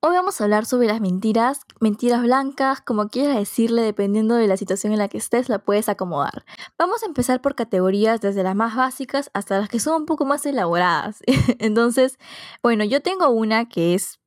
Hoy 0.00 0.14
vamos 0.14 0.40
a 0.40 0.44
hablar 0.44 0.66
sobre 0.66 0.86
las 0.86 1.00
mentiras, 1.00 1.60
mentiras 1.80 2.22
blancas, 2.22 2.80
como 2.80 3.08
quieras 3.08 3.36
decirle, 3.36 3.82
dependiendo 3.82 4.34
de 4.34 4.46
la 4.46 4.56
situación 4.56 4.92
en 4.92 4.98
la 4.98 5.08
que 5.08 5.18
estés, 5.18 5.48
la 5.48 5.58
puedes 5.58 5.88
acomodar. 5.88 6.44
Vamos 6.78 7.02
a 7.02 7.06
empezar 7.06 7.40
por 7.40 7.54
categorías 7.54 8.20
desde 8.20 8.42
las 8.42 8.54
más 8.54 8.76
básicas 8.76 9.30
hasta 9.34 9.58
las 9.58 9.68
que 9.68 9.80
son 9.80 10.02
un 10.02 10.06
poco 10.06 10.24
más 10.24 10.44
elaboradas. 10.46 11.22
Entonces, 11.58 12.18
bueno, 12.62 12.84
yo 12.84 13.02
tengo 13.02 13.28
una 13.30 13.68
que 13.68 13.94
es, 13.94 14.20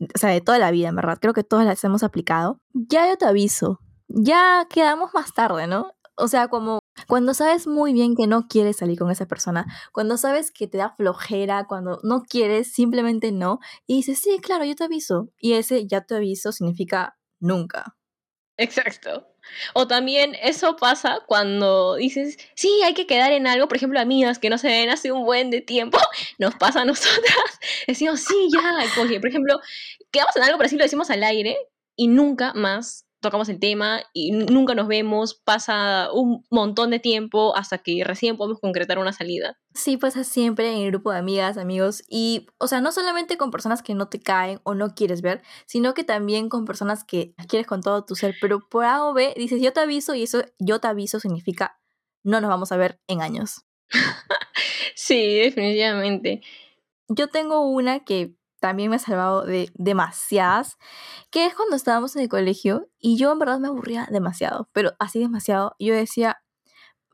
o 0.00 0.18
sea, 0.18 0.30
de 0.30 0.40
toda 0.40 0.58
la 0.58 0.70
vida, 0.70 0.88
en 0.88 0.96
verdad, 0.96 1.18
creo 1.20 1.34
que 1.34 1.44
todas 1.44 1.66
las 1.66 1.82
hemos 1.84 2.02
aplicado. 2.02 2.58
Ya 2.72 3.08
yo 3.08 3.16
te 3.16 3.26
aviso, 3.26 3.80
ya 4.08 4.66
quedamos 4.70 5.12
más 5.14 5.34
tarde, 5.34 5.66
¿no? 5.66 5.92
O 6.16 6.28
sea, 6.28 6.48
como 6.48 6.80
cuando 7.06 7.34
sabes 7.34 7.66
muy 7.66 7.92
bien 7.92 8.16
que 8.16 8.26
no 8.26 8.48
quieres 8.48 8.78
salir 8.78 8.98
con 8.98 9.10
esa 9.10 9.26
persona, 9.26 9.66
cuando 9.92 10.16
sabes 10.16 10.50
que 10.50 10.66
te 10.66 10.78
da 10.78 10.94
flojera, 10.96 11.66
cuando 11.66 12.00
no 12.02 12.22
quieres, 12.22 12.72
simplemente 12.72 13.32
no, 13.32 13.60
y 13.86 13.96
dices, 13.96 14.20
sí, 14.20 14.38
claro, 14.40 14.64
yo 14.64 14.74
te 14.74 14.84
aviso. 14.84 15.28
Y 15.38 15.54
ese 15.54 15.86
ya 15.86 16.02
te 16.02 16.16
aviso 16.16 16.52
significa 16.52 17.16
nunca. 17.38 17.96
Exacto. 18.58 19.28
O 19.74 19.86
también 19.86 20.34
eso 20.42 20.76
pasa 20.76 21.20
cuando 21.26 21.96
dices, 21.96 22.38
sí, 22.54 22.80
hay 22.84 22.94
que 22.94 23.06
quedar 23.06 23.32
en 23.32 23.46
algo, 23.46 23.68
por 23.68 23.76
ejemplo, 23.76 24.00
amigas 24.00 24.38
que 24.38 24.50
no 24.50 24.58
se 24.58 24.68
ven 24.68 24.88
hace 24.90 25.12
un 25.12 25.24
buen 25.24 25.50
de 25.50 25.60
tiempo, 25.60 25.98
nos 26.38 26.54
pasa 26.56 26.80
a 26.80 26.84
nosotras, 26.84 27.60
decimos, 27.86 28.20
sí, 28.20 28.48
ya, 28.52 28.72
por 28.96 29.28
ejemplo, 29.28 29.60
quedamos 30.10 30.34
en 30.36 30.42
algo, 30.42 30.58
pero 30.58 30.66
así 30.66 30.76
lo 30.76 30.84
decimos 30.84 31.10
al 31.10 31.22
aire 31.22 31.56
y 31.96 32.08
nunca 32.08 32.52
más 32.54 33.05
tocamos 33.26 33.48
el 33.48 33.58
tema 33.58 34.02
y 34.12 34.30
nunca 34.32 34.74
nos 34.74 34.88
vemos, 34.88 35.34
pasa 35.34 36.10
un 36.12 36.44
montón 36.50 36.90
de 36.90 36.98
tiempo 36.98 37.56
hasta 37.56 37.78
que 37.78 38.02
recién 38.04 38.36
podemos 38.36 38.60
concretar 38.60 38.98
una 38.98 39.12
salida. 39.12 39.58
Sí, 39.74 39.96
pasa 39.96 40.24
siempre 40.24 40.72
en 40.72 40.78
el 40.78 40.90
grupo 40.90 41.12
de 41.12 41.18
amigas, 41.18 41.58
amigos 41.58 42.02
y, 42.08 42.46
o 42.58 42.68
sea, 42.68 42.80
no 42.80 42.92
solamente 42.92 43.36
con 43.36 43.50
personas 43.50 43.82
que 43.82 43.94
no 43.94 44.08
te 44.08 44.20
caen 44.20 44.60
o 44.62 44.74
no 44.74 44.94
quieres 44.94 45.22
ver, 45.22 45.42
sino 45.66 45.92
que 45.94 46.04
también 46.04 46.48
con 46.48 46.64
personas 46.64 47.04
que 47.04 47.34
quieres 47.48 47.66
con 47.66 47.82
todo 47.82 48.04
tu 48.04 48.14
ser, 48.14 48.34
pero 48.40 48.68
por 48.68 48.84
A 48.84 49.04
o 49.04 49.12
B 49.12 49.34
dices 49.36 49.60
yo 49.60 49.72
te 49.72 49.80
aviso 49.80 50.14
y 50.14 50.22
eso 50.22 50.42
yo 50.58 50.80
te 50.80 50.88
aviso 50.88 51.20
significa 51.20 51.78
no 52.24 52.40
nos 52.40 52.50
vamos 52.50 52.72
a 52.72 52.76
ver 52.76 53.00
en 53.06 53.22
años. 53.22 53.64
sí, 54.94 55.36
definitivamente. 55.36 56.42
Yo 57.08 57.28
tengo 57.28 57.68
una 57.70 58.00
que 58.00 58.34
también 58.60 58.90
me 58.90 58.96
ha 58.96 58.98
salvado 58.98 59.44
de 59.44 59.70
demasiadas, 59.74 60.76
que 61.30 61.46
es 61.46 61.54
cuando 61.54 61.76
estábamos 61.76 62.16
en 62.16 62.22
el 62.22 62.28
colegio 62.28 62.88
y 62.98 63.16
yo 63.16 63.32
en 63.32 63.38
verdad 63.38 63.58
me 63.58 63.68
aburría 63.68 64.08
demasiado, 64.10 64.68
pero 64.72 64.92
así 64.98 65.18
demasiado. 65.18 65.74
Yo 65.78 65.94
decía, 65.94 66.38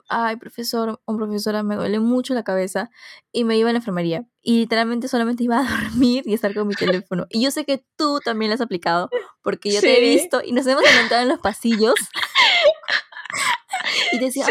ay, 0.08 0.36
profesor 0.36 1.00
o 1.04 1.16
profesora, 1.16 1.62
me 1.62 1.76
duele 1.76 1.98
mucho 1.98 2.34
la 2.34 2.44
cabeza 2.44 2.90
y 3.32 3.44
me 3.44 3.56
iba 3.56 3.70
a 3.70 3.72
la 3.72 3.78
enfermería 3.78 4.26
y 4.42 4.58
literalmente 4.58 5.08
solamente 5.08 5.44
iba 5.44 5.58
a 5.58 5.64
dormir 5.82 6.24
y 6.26 6.34
estar 6.34 6.54
con 6.54 6.68
mi 6.68 6.74
teléfono. 6.74 7.26
Y 7.30 7.42
yo 7.42 7.50
sé 7.50 7.64
que 7.64 7.84
tú 7.96 8.20
también 8.24 8.50
lo 8.50 8.54
has 8.54 8.60
aplicado 8.60 9.08
porque 9.42 9.70
yo 9.70 9.80
te 9.80 9.98
he 9.98 10.00
visto 10.00 10.42
y 10.44 10.52
nos 10.52 10.66
hemos 10.66 10.84
encontrado 10.84 11.22
en 11.22 11.28
los 11.28 11.40
pasillos. 11.40 11.94
y 14.12 14.18
decía, 14.18 14.46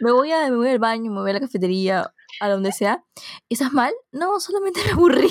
me 0.00 0.12
voy, 0.12 0.32
a, 0.32 0.48
me 0.48 0.56
voy 0.56 0.68
al 0.68 0.78
baño, 0.78 1.10
me 1.10 1.20
voy 1.20 1.30
a 1.30 1.34
la 1.34 1.40
cafetería, 1.40 2.12
a 2.40 2.48
donde 2.48 2.72
sea. 2.72 3.04
¿Estás 3.48 3.72
mal? 3.72 3.92
No, 4.12 4.40
solamente 4.40 4.80
me 4.86 4.92
aburrí. 4.92 5.30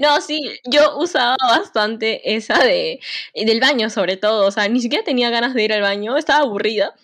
No, 0.00 0.20
sí, 0.20 0.40
yo 0.64 0.96
usaba 0.98 1.36
bastante 1.40 2.34
esa 2.36 2.58
de 2.58 3.00
del 3.34 3.60
baño 3.60 3.90
sobre 3.90 4.16
todo, 4.16 4.46
o 4.46 4.50
sea, 4.50 4.68
ni 4.68 4.80
siquiera 4.80 5.04
tenía 5.04 5.30
ganas 5.30 5.54
de 5.54 5.62
ir 5.62 5.72
al 5.72 5.82
baño, 5.82 6.16
estaba 6.16 6.40
aburrida 6.40 6.94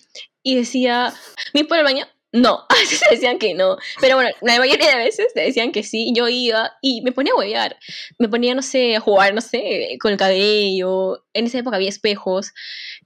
y 0.43 0.57
decía, 0.57 1.13
¿me 1.53 1.65
por 1.65 1.79
el 1.79 1.85
baño? 1.85 2.07
No, 2.35 2.65
a 2.69 2.75
veces 2.75 3.01
decían 3.09 3.39
que 3.39 3.55
no, 3.55 3.77
pero 4.01 4.17
bueno, 4.17 4.31
la 4.41 4.59
mayoría 4.59 4.91
de 4.91 4.97
veces 4.97 5.33
te 5.33 5.41
decían 5.41 5.71
que 5.71 5.85
sí, 5.85 6.13
yo 6.17 6.29
iba 6.29 6.73
y 6.83 7.01
me 7.03 7.13
ponía 7.13 7.33
a 7.33 7.37
huevear, 7.37 7.79
me 8.19 8.29
ponía, 8.29 8.57
no 8.57 8.63
sé, 8.63 8.97
a 8.97 9.01
jugar, 9.01 9.33
no 9.35 9.41
sé, 9.41 9.97
con 10.01 10.11
el 10.11 10.19
cabello, 10.19 11.25
en 11.33 11.47
esa 11.47 11.59
época 11.59 11.77
había 11.77 11.89
espejos, 11.89 12.53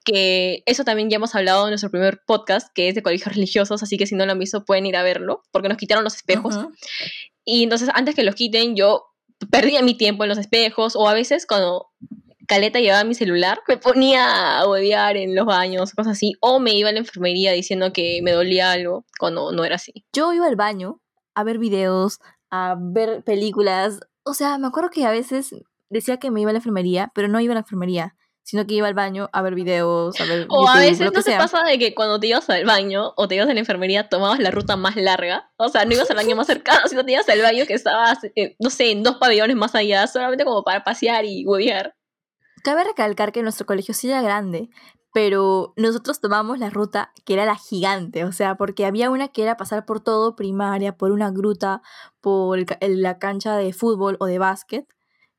que 0.02 0.62
eso 0.64 0.82
también 0.82 1.10
ya 1.10 1.16
hemos 1.16 1.34
hablado 1.34 1.64
en 1.66 1.72
nuestro 1.72 1.90
primer 1.90 2.22
podcast, 2.26 2.72
que 2.74 2.88
es 2.88 2.94
de 2.94 3.02
colegios 3.02 3.34
religiosos, 3.34 3.82
así 3.82 3.98
que 3.98 4.06
si 4.06 4.14
no 4.14 4.24
lo 4.24 4.32
han 4.32 4.38
visto 4.38 4.64
pueden 4.64 4.86
ir 4.86 4.96
a 4.96 5.02
verlo, 5.02 5.42
porque 5.52 5.68
nos 5.68 5.76
quitaron 5.76 6.04
los 6.04 6.16
espejos. 6.16 6.56
Y 7.44 7.64
entonces 7.64 7.90
antes 7.92 8.14
que 8.14 8.22
los 8.22 8.34
quiten, 8.34 8.76
yo 8.76 9.08
perdía 9.50 9.82
mi 9.82 9.94
tiempo 9.94 10.24
en 10.24 10.30
los 10.30 10.38
espejos, 10.38 10.96
o 10.96 11.06
a 11.06 11.12
veces 11.12 11.44
cuando 11.44 11.90
Caleta 12.48 12.80
llevaba 12.80 13.04
mi 13.04 13.14
celular, 13.14 13.60
me 13.68 13.76
ponía 13.76 14.58
a 14.58 14.68
huevear 14.68 15.16
en 15.16 15.36
los 15.36 15.46
baños, 15.46 15.92
cosas 15.92 16.12
así, 16.12 16.32
o 16.40 16.58
me 16.58 16.72
iba 16.72 16.88
a 16.88 16.92
la 16.92 16.98
enfermería 16.98 17.52
diciendo 17.52 17.92
que 17.92 18.20
me 18.22 18.32
dolía 18.32 18.72
algo 18.72 19.04
cuando 19.18 19.52
no 19.52 19.64
era 19.64 19.76
así. 19.76 20.04
Yo 20.12 20.32
iba 20.32 20.46
al 20.46 20.56
baño 20.56 21.00
a 21.34 21.44
ver 21.44 21.58
videos, 21.58 22.18
a 22.50 22.74
ver 22.78 23.22
películas, 23.22 24.00
o 24.24 24.34
sea, 24.34 24.58
me 24.58 24.66
acuerdo 24.66 24.90
que 24.90 25.04
a 25.04 25.10
veces 25.10 25.54
decía 25.90 26.16
que 26.16 26.30
me 26.30 26.40
iba 26.40 26.50
a 26.50 26.54
la 26.54 26.58
enfermería, 26.58 27.12
pero 27.14 27.28
no 27.28 27.38
iba 27.40 27.52
a 27.52 27.54
la 27.54 27.60
enfermería 27.60 28.16
sino 28.48 28.66
que 28.66 28.76
iba 28.76 28.88
al 28.88 28.94
baño 28.94 29.28
a 29.34 29.42
ver 29.42 29.54
videos, 29.54 30.18
a 30.18 30.24
ver 30.24 30.46
O 30.48 30.66
a 30.66 30.78
veces 30.78 31.12
no 31.12 31.20
se 31.20 31.36
pasa 31.36 31.62
de 31.64 31.78
que 31.78 31.94
cuando 31.94 32.18
te 32.18 32.28
ibas 32.28 32.48
al 32.48 32.64
baño 32.64 33.12
o 33.14 33.28
te 33.28 33.34
ibas 33.34 33.46
a 33.46 33.52
la 33.52 33.60
enfermería 33.60 34.08
tomabas 34.08 34.38
la 34.38 34.50
ruta 34.50 34.74
más 34.74 34.96
larga, 34.96 35.50
o 35.58 35.68
sea, 35.68 35.84
no 35.84 35.92
ibas 35.92 36.10
al 36.10 36.16
baño 36.16 36.34
más 36.34 36.46
cercano, 36.46 36.80
sino 36.88 37.04
te 37.04 37.12
ibas 37.12 37.28
al 37.28 37.42
baño 37.42 37.66
que 37.66 37.74
estabas, 37.74 38.24
eh, 38.36 38.56
no 38.58 38.70
sé, 38.70 38.90
en 38.90 39.02
dos 39.02 39.16
pabellones 39.16 39.54
más 39.54 39.74
allá, 39.74 40.06
solamente 40.06 40.46
como 40.46 40.64
para 40.64 40.82
pasear 40.82 41.26
y 41.26 41.44
huevear. 41.44 41.94
Cabe 42.68 42.84
recalcar 42.84 43.32
que 43.32 43.42
nuestro 43.42 43.64
colegio 43.64 43.94
sí 43.94 44.10
era 44.10 44.20
grande, 44.20 44.68
pero 45.14 45.72
nosotros 45.78 46.20
tomamos 46.20 46.58
la 46.58 46.68
ruta 46.68 47.14
que 47.24 47.32
era 47.32 47.46
la 47.46 47.56
gigante, 47.56 48.24
o 48.24 48.32
sea, 48.32 48.56
porque 48.56 48.84
había 48.84 49.08
una 49.08 49.28
que 49.28 49.42
era 49.42 49.56
pasar 49.56 49.86
por 49.86 50.02
todo 50.02 50.36
primaria, 50.36 50.94
por 50.94 51.10
una 51.10 51.30
gruta, 51.30 51.80
por 52.20 52.58
la 52.82 53.18
cancha 53.18 53.56
de 53.56 53.72
fútbol 53.72 54.18
o 54.20 54.26
de 54.26 54.38
básquet, 54.38 54.84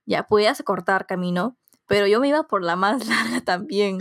ya 0.07 0.23
podías 0.23 0.59
cortar 0.63 1.05
camino, 1.05 1.55
pero 1.85 2.07
yo 2.07 2.19
me 2.19 2.29
iba 2.29 2.47
por 2.47 2.63
la 2.63 2.75
más 2.75 3.07
larga 3.07 3.41
también. 3.41 3.99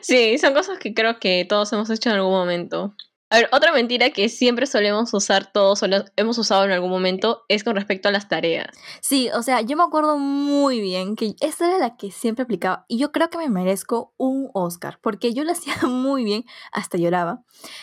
Sí, 0.00 0.38
son 0.38 0.54
cosas 0.54 0.78
que 0.78 0.94
creo 0.94 1.18
que 1.18 1.44
todos 1.48 1.72
hemos 1.72 1.90
hecho 1.90 2.10
en 2.10 2.14
algún 2.14 2.34
momento. 2.34 2.94
A 3.34 3.38
ver, 3.38 3.48
otra 3.50 3.72
mentira 3.72 4.10
que 4.10 4.28
siempre 4.28 4.64
solemos 4.64 5.12
usar 5.12 5.50
todos 5.50 5.82
o 5.82 5.86
hemos 6.14 6.38
usado 6.38 6.64
en 6.66 6.70
algún 6.70 6.88
momento 6.88 7.42
es 7.48 7.64
con 7.64 7.74
respecto 7.74 8.08
a 8.08 8.12
las 8.12 8.28
tareas. 8.28 8.68
Sí, 9.00 9.28
o 9.34 9.42
sea, 9.42 9.60
yo 9.60 9.76
me 9.76 9.82
acuerdo 9.82 10.18
muy 10.18 10.80
bien 10.80 11.16
que 11.16 11.34
esta 11.40 11.66
era 11.66 11.78
la 11.78 11.96
que 11.96 12.12
siempre 12.12 12.44
aplicaba 12.44 12.84
y 12.86 12.96
yo 12.96 13.10
creo 13.10 13.30
que 13.30 13.38
me 13.38 13.48
merezco 13.48 14.14
un 14.18 14.50
Oscar 14.54 15.00
porque 15.02 15.34
yo 15.34 15.42
lo 15.42 15.50
hacía 15.52 15.74
muy 15.82 16.22
bien, 16.22 16.44
hasta 16.70 16.96
lloraba, 16.96 17.42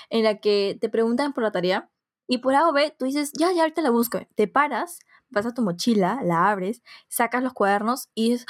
en 0.09 0.23
la 0.23 0.39
que 0.39 0.77
te 0.79 0.87
preguntan 0.87 1.33
por 1.33 1.43
la 1.43 1.51
tarea 1.51 1.91
y 2.29 2.37
por 2.37 2.55
A 2.55 2.69
o 2.69 2.71
B 2.71 2.95
tú 2.97 3.03
dices, 3.03 3.33
ya, 3.37 3.51
ya, 3.51 3.63
ahorita 3.63 3.81
la 3.81 3.89
busco. 3.89 4.21
Te 4.35 4.47
paras, 4.47 4.99
vas 5.31 5.45
a 5.45 5.53
tu 5.53 5.63
mochila, 5.63 6.21
la 6.23 6.49
abres, 6.49 6.81
sacas 7.09 7.43
los 7.43 7.51
cuadernos 7.51 8.07
y 8.15 8.29
dices, 8.31 8.45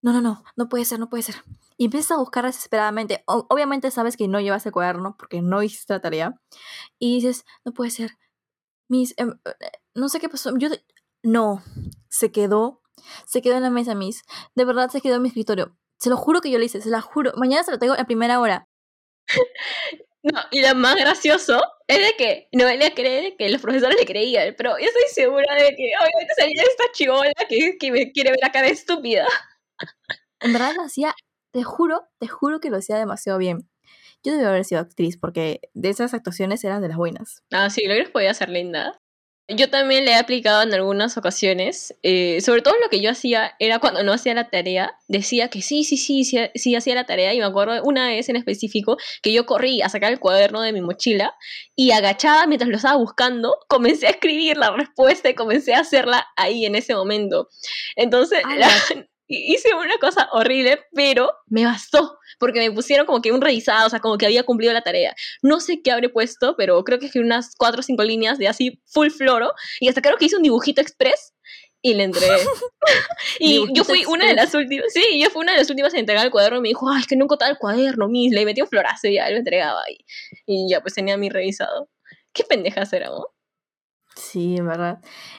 no, 0.00 0.14
no, 0.14 0.22
no, 0.22 0.42
no 0.56 0.70
puede 0.70 0.86
ser, 0.86 0.98
no 1.00 1.10
puede 1.10 1.22
ser. 1.22 1.34
Y 1.76 1.86
empiezas 1.86 2.12
a 2.12 2.18
buscar 2.18 2.44
desesperadamente. 2.44 3.24
obviamente 3.26 3.90
sabes 3.90 4.16
que 4.16 4.28
no 4.28 4.40
llevas 4.40 4.64
el 4.66 4.72
cuaderno 4.72 5.16
porque 5.18 5.42
no 5.42 5.62
hiciste 5.62 5.92
la 5.92 6.00
tarea. 6.00 6.40
Y 6.98 7.16
dices, 7.16 7.44
no 7.64 7.72
puede 7.72 7.90
ser. 7.90 8.12
Miss, 8.88 9.14
em, 9.16 9.38
eh, 9.44 9.70
no 9.94 10.08
sé 10.08 10.20
qué 10.20 10.28
pasó. 10.28 10.56
Yo, 10.56 10.68
no, 11.22 11.62
se 12.08 12.30
quedó. 12.30 12.82
Se 13.26 13.42
quedó 13.42 13.56
en 13.56 13.62
la 13.62 13.70
mesa, 13.70 13.94
Miss. 13.94 14.22
De 14.54 14.64
verdad 14.64 14.90
se 14.90 15.00
quedó 15.00 15.16
en 15.16 15.22
mi 15.22 15.28
escritorio. 15.28 15.76
Se 15.98 16.10
lo 16.10 16.16
juro 16.16 16.40
que 16.40 16.50
yo 16.50 16.58
lo 16.58 16.64
hice, 16.64 16.80
se 16.80 16.90
lo 16.90 17.00
juro. 17.02 17.32
Mañana 17.36 17.64
se 17.64 17.70
lo 17.72 17.78
tengo 17.78 17.94
a 17.94 18.04
primera 18.04 18.40
hora. 18.40 18.68
No, 20.24 20.40
y 20.50 20.62
lo 20.62 20.74
más 20.74 20.96
gracioso 20.96 21.62
es 21.86 21.98
de 21.98 22.16
que 22.16 22.48
Noelia 22.52 22.94
cree 22.94 23.36
que 23.36 23.50
los 23.50 23.60
profesores 23.60 23.98
le 23.98 24.06
creían, 24.06 24.54
pero 24.56 24.70
yo 24.78 24.86
estoy 24.86 25.02
segura 25.12 25.54
de 25.54 25.76
que 25.76 25.92
obviamente 26.00 26.34
salía 26.34 26.62
esta 26.62 26.84
chivola 26.92 27.32
que, 27.46 27.76
que 27.78 27.92
me 27.92 28.10
quiere 28.10 28.30
ver 28.30 28.42
acá 28.42 28.62
de 28.62 28.70
estúpida. 28.70 29.26
En 30.40 30.54
verdad 30.54 30.72
lo 30.74 30.84
hacía, 30.84 31.14
te 31.54 31.62
juro, 31.62 32.02
te 32.18 32.26
juro 32.26 32.58
que 32.58 32.68
lo 32.68 32.78
hacía 32.78 32.96
demasiado 32.96 33.38
bien. 33.38 33.70
Yo 34.24 34.32
debía 34.32 34.48
haber 34.48 34.64
sido 34.64 34.80
actriz 34.80 35.16
porque 35.16 35.60
de 35.72 35.88
esas 35.88 36.12
actuaciones 36.12 36.64
eran 36.64 36.82
de 36.82 36.88
las 36.88 36.96
buenas. 36.96 37.44
Ah, 37.52 37.70
sí, 37.70 37.86
lo 37.86 37.94
que 37.94 38.10
podía 38.10 38.34
ser 38.34 38.48
linda. 38.48 39.00
Yo 39.46 39.68
también 39.70 40.04
le 40.04 40.12
he 40.12 40.16
aplicado 40.16 40.62
en 40.62 40.74
algunas 40.74 41.16
ocasiones. 41.16 41.94
Eh, 42.02 42.40
sobre 42.40 42.62
todo 42.62 42.74
lo 42.82 42.88
que 42.88 43.00
yo 43.00 43.10
hacía 43.10 43.54
era 43.60 43.78
cuando 43.78 44.02
no 44.02 44.12
hacía 44.12 44.34
la 44.34 44.48
tarea, 44.48 44.98
decía 45.06 45.48
que 45.48 45.62
sí, 45.62 45.84
sí, 45.84 45.96
sí, 45.96 46.24
sí, 46.24 46.38
sí 46.56 46.74
hacía 46.74 46.96
la 46.96 47.06
tarea. 47.06 47.32
Y 47.34 47.38
me 47.38 47.44
acuerdo 47.44 47.80
una 47.84 48.08
vez 48.08 48.28
en 48.28 48.34
específico 48.34 48.96
que 49.22 49.32
yo 49.32 49.46
corrí 49.46 49.80
a 49.80 49.88
sacar 49.88 50.10
el 50.10 50.18
cuaderno 50.18 50.60
de 50.60 50.72
mi 50.72 50.80
mochila 50.80 51.36
y 51.76 51.92
agachada 51.92 52.48
mientras 52.48 52.68
lo 52.68 52.76
estaba 52.76 52.96
buscando, 52.96 53.58
comencé 53.68 54.08
a 54.08 54.10
escribir 54.10 54.56
la 54.56 54.72
respuesta 54.72 55.30
y 55.30 55.34
comencé 55.34 55.74
a 55.74 55.80
hacerla 55.80 56.26
ahí 56.36 56.66
en 56.66 56.74
ese 56.74 56.96
momento. 56.96 57.48
Entonces, 57.94 58.42
hice 59.26 59.74
una 59.74 59.96
cosa 59.98 60.28
horrible, 60.32 60.80
pero 60.92 61.30
me 61.46 61.64
bastó, 61.64 62.18
porque 62.38 62.60
me 62.60 62.72
pusieron 62.72 63.06
como 63.06 63.22
que 63.22 63.32
un 63.32 63.40
revisado, 63.40 63.86
o 63.86 63.90
sea, 63.90 64.00
como 64.00 64.18
que 64.18 64.26
había 64.26 64.44
cumplido 64.44 64.72
la 64.72 64.82
tarea. 64.82 65.14
No 65.42 65.60
sé 65.60 65.80
qué 65.82 65.92
habré 65.92 66.08
puesto, 66.08 66.54
pero 66.56 66.82
creo 66.84 66.98
que 66.98 67.06
escribí 67.06 67.24
unas 67.24 67.54
cuatro 67.56 67.80
o 67.80 67.82
cinco 67.82 68.02
líneas 68.04 68.38
de 68.38 68.48
así 68.48 68.82
full 68.86 69.10
floro, 69.10 69.52
y 69.80 69.88
hasta 69.88 70.02
creo 70.02 70.16
que 70.16 70.26
hice 70.26 70.36
un 70.36 70.42
dibujito 70.42 70.80
express 70.80 71.32
y 71.82 71.94
le 71.94 72.04
entregué. 72.04 72.36
y 73.38 73.66
yo 73.74 73.84
fui 73.84 74.04
una 74.06 74.26
de 74.26 74.34
las 74.34 74.54
últimas, 74.54 74.92
sí, 74.92 75.20
yo 75.20 75.30
fui 75.30 75.42
una 75.42 75.52
de 75.52 75.58
las 75.58 75.70
últimas 75.70 75.94
en 75.94 76.00
entregar 76.00 76.24
el 76.24 76.32
cuaderno 76.32 76.58
y 76.58 76.62
me 76.62 76.68
dijo, 76.68 76.88
ay, 76.90 77.00
es 77.00 77.06
que 77.06 77.16
no 77.16 77.24
encontraba 77.24 77.52
el 77.52 77.58
cuaderno, 77.58 78.08
mis, 78.08 78.32
le 78.32 78.44
metí 78.44 78.62
un 78.62 78.68
florazo 78.68 79.08
y 79.08 79.14
ya 79.14 79.30
lo 79.30 79.36
entregaba 79.36 79.82
y, 79.90 80.04
y 80.46 80.70
ya 80.70 80.80
pues 80.80 80.94
tenía 80.94 81.16
mi 81.16 81.30
revisado. 81.30 81.88
Qué 82.32 82.42
pendejas 82.44 82.92
éramos. 82.92 83.26
Sí, 84.16 84.56
en 84.56 84.66
verdad. 84.68 84.98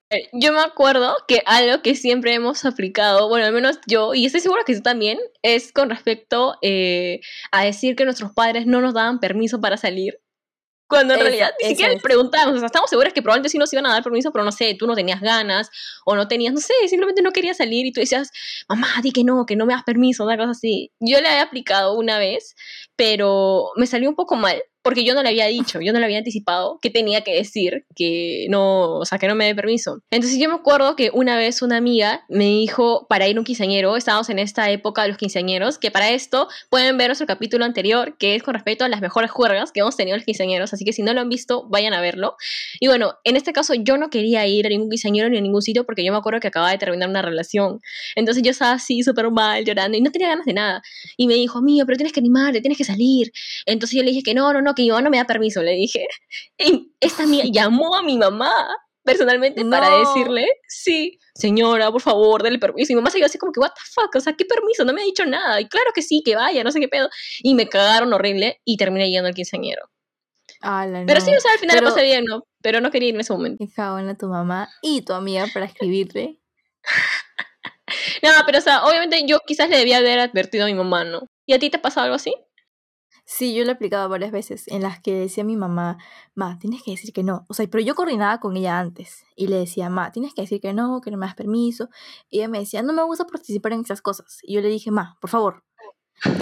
Eh, 0.09 0.29
Yo 0.33 0.51
me 0.51 0.59
acuerdo 0.59 1.15
que 1.27 1.41
algo 1.45 1.81
que 1.81 1.95
siempre 1.95 2.33
hemos 2.33 2.65
aplicado, 2.65 3.29
bueno, 3.29 3.45
al 3.45 3.53
menos 3.53 3.79
yo, 3.87 4.13
y 4.13 4.25
estoy 4.25 4.41
segura 4.41 4.63
que 4.65 4.75
tú 4.75 4.81
también, 4.81 5.17
es 5.43 5.71
con 5.71 5.89
respecto 5.89 6.57
eh, 6.61 7.21
a 7.51 7.63
decir 7.63 7.95
que 7.95 8.03
nuestros 8.05 8.33
padres 8.33 8.65
no 8.65 8.81
nos 8.81 8.93
daban 8.93 9.19
permiso 9.19 9.61
para 9.61 9.77
salir. 9.77 10.19
Cuando 10.87 11.13
en 11.15 11.19
Eso- 11.21 11.27
realidad 11.29 11.51
ni 11.61 11.69
siquiera 11.69 11.89
les 11.89 11.97
es. 11.97 12.03
preguntábamos, 12.03 12.55
o 12.57 12.59
sea, 12.59 12.67
estamos 12.67 12.89
seguras 12.89 13.11
que 13.13 13.21
probablemente 13.23 13.49
sí 13.49 13.57
nos 13.57 13.71
iban 13.73 13.87
a 13.87 13.93
dar 13.93 14.03
permiso, 14.03 14.31
pero 14.31 14.43
no 14.45 14.51
sé, 14.51 14.75
tú 14.77 14.85
no 14.87 14.93
tenías 14.95 15.19
ganas, 15.21 15.71
o 16.05 16.15
no 16.15 16.27
tenías, 16.27 16.53
no 16.53 16.59
sé, 16.59 16.73
simplemente 16.87 17.21
no 17.23 17.31
querías 17.31 17.57
salir 17.57 17.85
y 17.87 17.91
tú 17.93 18.01
decías, 18.01 18.29
mamá, 18.69 18.87
di 19.01 19.11
que 19.11 19.23
no, 19.23 19.45
que 19.47 19.55
no 19.55 19.65
me 19.65 19.73
das 19.73 19.83
permiso, 19.83 20.25
una 20.25 20.37
cosa 20.37 20.51
así. 20.51 20.91
Yo 20.99 21.19
le 21.21 21.27
había 21.29 21.41
aplicado 21.43 21.97
una 21.97 22.19
vez, 22.19 22.55
pero 22.95 23.71
me 23.77 23.87
salió 23.87 24.09
un 24.09 24.15
poco 24.15 24.35
mal, 24.35 24.61
porque 24.85 25.03
yo 25.03 25.15
no 25.15 25.23
le 25.23 25.29
había 25.29 25.47
dicho, 25.47 25.81
yo 25.81 25.91
no 25.93 25.97
le 25.97 26.05
había 26.05 26.19
anticipado 26.19 26.77
que 26.79 26.91
tenía 26.91 27.21
que 27.21 27.33
decir 27.33 27.85
que 27.95 28.45
no, 28.51 28.99
o 28.99 29.05
sea, 29.05 29.17
que 29.17 29.27
no 29.27 29.33
me 29.33 29.47
dé 29.47 29.55
permiso. 29.55 30.03
Entonces 30.11 30.37
yo 30.37 30.47
me 30.47 30.53
acuerdo 30.53 30.95
que 30.95 31.09
una 31.11 31.35
vez 31.37 31.63
una 31.63 31.77
amiga 31.77 32.23
me 32.29 32.45
dijo 32.45 33.07
para 33.09 33.27
ir 33.27 33.35
a 33.35 33.39
un 33.39 33.45
quinceañero, 33.45 33.97
estábamos 33.97 34.29
en 34.29 34.37
esta 34.37 34.69
época 34.69 35.01
de 35.01 35.07
los 35.07 35.17
quinceañeros, 35.17 35.79
que 35.79 35.89
para 35.89 36.11
esto 36.11 36.49
pueden 36.69 36.99
ver 36.99 37.07
nuestro 37.07 37.25
capítulo 37.25 37.65
anterior, 37.65 38.15
que 38.19 38.35
es 38.35 38.43
con 38.43 38.53
respecto 38.53 38.85
a 38.85 38.87
las 38.87 39.01
mejores 39.01 39.31
juergas 39.31 39.71
que 39.71 39.79
hemos 39.79 39.97
tenido 39.97 40.17
los 40.17 40.23
quinceañeros, 40.23 40.71
así 40.71 40.85
que 40.85 40.93
si 40.93 41.01
no 41.01 41.13
lo 41.13 41.21
han 41.21 41.29
visto, 41.29 41.67
vayan 41.67 41.95
a 41.95 42.01
verlo. 42.01 42.35
Y 42.79 42.85
bueno, 42.85 43.15
en 43.23 43.37
este 43.37 43.53
caso 43.53 43.73
yo 43.73 43.97
no 43.97 44.11
quería 44.11 44.45
ir 44.45 44.67
a 44.67 44.69
ningún 44.69 44.91
quinceañero 44.91 45.29
ni 45.29 45.39
a 45.39 45.41
ningún 45.41 45.63
sitio 45.63 45.87
porque 45.87 46.05
yo 46.05 46.11
me 46.11 46.19
acuerdo 46.19 46.39
que 46.39 46.49
acababa 46.49 46.71
de 46.71 46.77
terminar 46.77 47.09
una 47.09 47.23
relación. 47.23 47.79
Entonces 48.15 48.43
yo 48.43 48.51
estaba 48.51 48.73
así 48.73 49.01
súper 49.01 49.31
mal, 49.31 49.65
llorando 49.65 49.97
y 49.97 50.01
no 50.01 50.11
tenía 50.11 50.27
ganas 50.27 50.45
de 50.45 50.53
nada. 50.53 50.83
Y 51.17 51.25
me 51.25 51.33
dijo, 51.33 51.63
mío, 51.63 51.85
pero 51.87 51.97
tienes 51.97 52.13
que 52.13 52.19
animarte, 52.19 52.61
tienes 52.61 52.77
que 52.77 52.83
salir. 52.83 53.31
Entonces 53.65 53.97
yo 53.97 54.03
le 54.03 54.11
dije 54.11 54.21
que 54.21 54.35
no, 54.35 54.53
no, 54.53 54.61
no, 54.61 54.74
que 54.75 54.87
mamá 54.87 55.01
no 55.01 55.09
me 55.09 55.17
da 55.17 55.25
permiso, 55.25 55.61
le 55.61 55.71
dije. 55.71 56.07
Y 56.57 56.91
esta 56.99 57.23
amiga 57.23 57.45
llamó 57.51 57.95
a 57.95 58.03
mi 58.03 58.17
mamá 58.17 58.51
personalmente 59.03 59.63
para 59.65 59.99
decirle, 59.99 60.47
sí, 60.67 61.19
señora, 61.35 61.91
por 61.91 62.01
favor, 62.01 62.41
dale 62.41 62.57
permiso. 62.57 62.91
Y 62.91 62.95
mi 62.95 63.01
mamá 63.01 63.11
se 63.11 63.17
quedó 63.17 63.27
así 63.27 63.37
como 63.37 63.51
que, 63.51 63.59
what 63.59 63.69
the 63.69 63.81
fuck, 63.93 64.15
o 64.15 64.19
sea, 64.19 64.33
¿qué 64.33 64.45
permiso? 64.45 64.83
No 64.83 64.93
me 64.93 65.01
ha 65.01 65.05
dicho 65.05 65.25
nada. 65.25 65.61
Y 65.61 65.67
claro 65.67 65.91
que 65.93 66.01
sí, 66.01 66.23
que 66.25 66.35
vaya, 66.35 66.63
no 66.63 66.71
sé 66.71 66.79
qué 66.79 66.87
pedo. 66.87 67.09
Y 67.43 67.53
me 67.53 67.69
cagaron 67.69 68.11
horrible 68.13 68.59
y 68.65 68.77
terminé 68.77 69.09
yendo 69.11 69.27
al 69.27 69.35
quinceañero. 69.35 69.83
Ala, 70.61 71.03
Pero 71.05 71.21
sí, 71.21 71.31
o 71.35 71.39
sea, 71.39 71.51
al 71.51 71.59
final 71.59 71.77
Pero- 71.77 71.89
pasé 71.89 72.03
bien, 72.03 72.25
¿no? 72.25 72.47
Pero 72.63 72.81
no 72.81 72.89
quería 72.89 73.09
ir 73.09 73.15
en 73.15 73.21
ese 73.21 73.33
momento. 73.33 73.63
Qué 73.63 73.71
jabón 73.71 74.09
a 74.09 74.17
tu 74.17 74.27
mamá 74.27 74.69
y 74.81 75.03
tu 75.03 75.13
amiga 75.13 75.45
para 75.53 75.65
escribirle. 75.67 76.39
No, 78.23 78.31
pero 78.45 78.57
o 78.57 78.61
sea, 78.61 78.83
obviamente 78.85 79.23
yo 79.27 79.39
quizás 79.45 79.69
le 79.69 79.77
debía 79.77 79.97
haber 79.97 80.19
advertido 80.19 80.63
a 80.63 80.67
mi 80.67 80.73
mamá, 80.73 81.03
¿no? 81.03 81.27
¿Y 81.45 81.53
a 81.53 81.59
ti 81.59 81.69
te 81.69 81.77
pasa 81.77 82.01
algo 82.03 82.15
así? 82.15 82.33
Sí, 83.27 83.55
yo 83.55 83.63
lo 83.63 83.71
he 83.71 83.73
aplicado 83.73 84.07
varias 84.07 84.31
veces 84.31 84.67
en 84.67 84.83
las 84.83 84.99
que 84.99 85.13
decía 85.13 85.43
a 85.43 85.47
mi 85.47 85.57
mamá, 85.57 85.97
ma, 86.35 86.59
tienes 86.59 86.83
que 86.83 86.91
decir 86.91 87.11
que 87.11 87.23
no. 87.23 87.45
O 87.49 87.55
sea, 87.55 87.65
pero 87.67 87.83
yo 87.83 87.95
coordinaba 87.95 88.39
con 88.39 88.55
ella 88.55 88.79
antes 88.79 89.25
y 89.35 89.47
le 89.47 89.57
decía, 89.57 89.89
ma, 89.89 90.11
tienes 90.11 90.35
que 90.35 90.43
decir 90.43 90.61
que 90.61 90.73
no, 90.73 91.01
que 91.01 91.09
no 91.09 91.17
me 91.17 91.25
das 91.25 91.33
permiso. 91.33 91.89
Y 92.29 92.37
ella 92.37 92.49
me 92.49 92.59
decía, 92.59 92.83
no 92.83 92.93
me 92.93 93.03
gusta 93.03 93.25
participar 93.25 93.73
en 93.73 93.81
esas 93.81 94.03
cosas. 94.03 94.39
Y 94.43 94.53
yo 94.53 94.61
le 94.61 94.69
dije, 94.69 94.91
ma, 94.91 95.17
por 95.19 95.31
favor. 95.31 95.63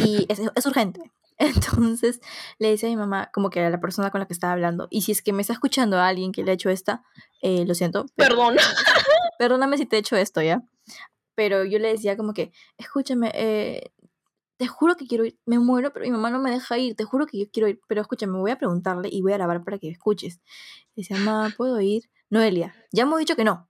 Y 0.06 0.25
es, 0.27 0.39
es 0.39 0.65
urgente. 0.65 1.00
Entonces 1.38 2.19
le 2.59 2.69
decía 2.69 2.89
a 2.89 2.91
mi 2.91 2.97
mamá, 2.97 3.29
como 3.33 3.50
que 3.50 3.59
era 3.59 3.69
la 3.69 3.79
persona 3.79 4.12
con 4.12 4.19
la 4.19 4.27
que 4.27 4.33
estaba 4.33 4.51
hablando. 4.51 4.88
Y 4.91 5.03
si 5.03 5.13
es 5.13 5.21
que 5.21 5.31
me 5.31 5.41
está 5.41 5.53
escuchando 5.53 5.97
a 5.97 6.07
alguien 6.07 6.33
que 6.33 6.44
le 6.44 6.51
ha 6.51 6.53
hecho 6.53 6.69
esta, 6.69 7.03
eh, 7.41 7.65
lo 7.65 7.75
siento. 7.75 8.06
Perdón. 8.15 8.57
perdóname 9.39 9.77
si 9.77 9.86
te 9.86 9.95
he 9.95 10.00
hecho 10.00 10.18
esto, 10.18 10.41
¿ya? 10.41 10.63
Pero 11.36 11.63
yo 11.63 11.79
le 11.79 11.88
decía 11.88 12.15
como 12.18 12.33
que, 12.33 12.51
escúchame, 12.77 13.31
eh, 13.33 13.91
te 14.63 14.68
juro 14.68 14.95
que 14.95 15.07
quiero 15.07 15.25
ir, 15.25 15.38
me 15.45 15.60
muero, 15.60 15.92
pero 15.92 16.06
mi 16.06 16.12
mamá 16.12 16.30
no 16.30 16.39
me 16.39 16.50
deja 16.50 16.77
ir, 16.77 16.95
te 16.95 17.04
juro 17.04 17.25
que 17.27 17.38
yo 17.38 17.45
quiero 17.51 17.68
ir, 17.68 17.81
pero 17.86 18.00
escúchame, 18.00 18.39
voy 18.39 18.51
a 18.51 18.57
preguntarle 18.57 19.10
y 19.12 19.21
voy 19.21 19.33
a 19.33 19.38
grabar 19.38 19.62
para 19.65 19.77
que 19.77 19.89
escuches. 19.89 20.39
Decía, 20.95 21.18
mamá, 21.18 21.54
¿puedo 21.57 21.81
ir? 21.81 22.04
Noelia, 22.30 22.74
ya 22.94 23.04
hemos 23.04 23.19
dicho 23.19 23.36
que 23.36 23.44
no. 23.44 23.69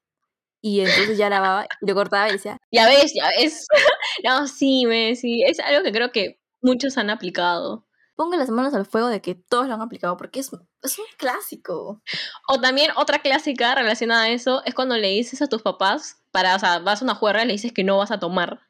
Y 0.61 0.81
entonces 0.81 1.17
ya 1.17 1.29
grababa 1.29 1.65
y 1.81 1.87
lo 1.87 1.95
cortaba 1.95 2.29
y 2.29 2.33
decía, 2.33 2.59
Ya 2.71 2.85
ves, 2.87 3.11
ya 3.15 3.27
ves. 3.39 3.65
No, 4.23 4.47
sí, 4.47 4.85
me, 4.85 5.15
sí. 5.15 5.41
Es 5.43 5.59
algo 5.59 5.83
que 5.83 5.91
creo 5.91 6.11
que 6.11 6.39
muchos 6.61 6.97
han 6.99 7.09
aplicado. 7.09 7.87
ponga 8.15 8.37
las 8.37 8.49
manos 8.51 8.75
al 8.75 8.85
fuego 8.85 9.07
de 9.07 9.19
que 9.21 9.33
todos 9.33 9.67
lo 9.67 9.73
han 9.73 9.81
aplicado, 9.81 10.15
porque 10.15 10.39
es, 10.41 10.51
es 10.83 10.99
un 10.99 11.05
clásico. 11.17 12.03
O 12.47 12.61
también 12.61 12.91
otra 12.97 13.19
clásica 13.23 13.73
relacionada 13.73 14.23
a 14.25 14.29
eso 14.29 14.61
es 14.65 14.75
cuando 14.75 14.95
le 14.97 15.09
dices 15.09 15.41
a 15.41 15.47
tus 15.47 15.63
papás, 15.63 16.23
para, 16.31 16.55
o 16.55 16.59
sea, 16.59 16.77
vas 16.79 17.01
a 17.01 17.05
una 17.05 17.15
juerga 17.15 17.43
y 17.43 17.47
le 17.47 17.53
dices 17.53 17.73
que 17.73 17.83
no 17.83 17.97
vas 17.97 18.11
a 18.11 18.19
tomar. 18.19 18.61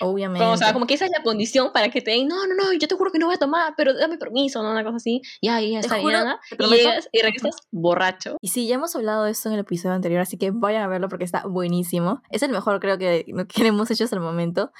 Obviamente. 0.00 0.40
Como, 0.44 0.54
o 0.54 0.56
sea, 0.56 0.72
como 0.72 0.86
que 0.86 0.94
esa 0.94 1.04
es 1.04 1.10
la 1.10 1.22
condición 1.22 1.72
para 1.72 1.90
que 1.90 2.00
te 2.00 2.12
den, 2.12 2.28
no, 2.28 2.46
no, 2.46 2.54
no, 2.54 2.72
yo 2.72 2.88
te 2.88 2.94
juro 2.94 3.10
que 3.10 3.18
no 3.18 3.26
voy 3.26 3.34
a 3.34 3.38
tomar, 3.38 3.74
pero 3.76 3.94
dame 3.94 4.18
permiso, 4.18 4.62
¿no? 4.62 4.70
Una 4.70 4.84
cosa 4.84 4.96
así. 4.96 5.22
Ya, 5.42 5.60
ya 5.60 5.80
está 5.80 5.98
bien, 5.98 6.16
Y 6.58 6.66
llegas 6.70 7.08
y 7.12 7.22
regresas 7.22 7.56
borracho. 7.70 8.36
Y 8.40 8.48
sí, 8.48 8.66
ya 8.66 8.76
hemos 8.76 8.94
hablado 8.96 9.24
de 9.24 9.32
esto 9.32 9.48
en 9.48 9.54
el 9.54 9.60
episodio 9.60 9.94
anterior, 9.94 10.20
así 10.20 10.38
que 10.38 10.50
vayan 10.50 10.82
a 10.82 10.88
verlo 10.88 11.08
porque 11.08 11.24
está 11.24 11.46
buenísimo. 11.46 12.22
Es 12.30 12.42
el 12.42 12.50
mejor, 12.50 12.80
creo 12.80 12.98
que, 12.98 13.24
que 13.48 13.66
hemos 13.66 13.90
hecho 13.90 14.04
hasta 14.04 14.16
el 14.16 14.22
momento. 14.22 14.72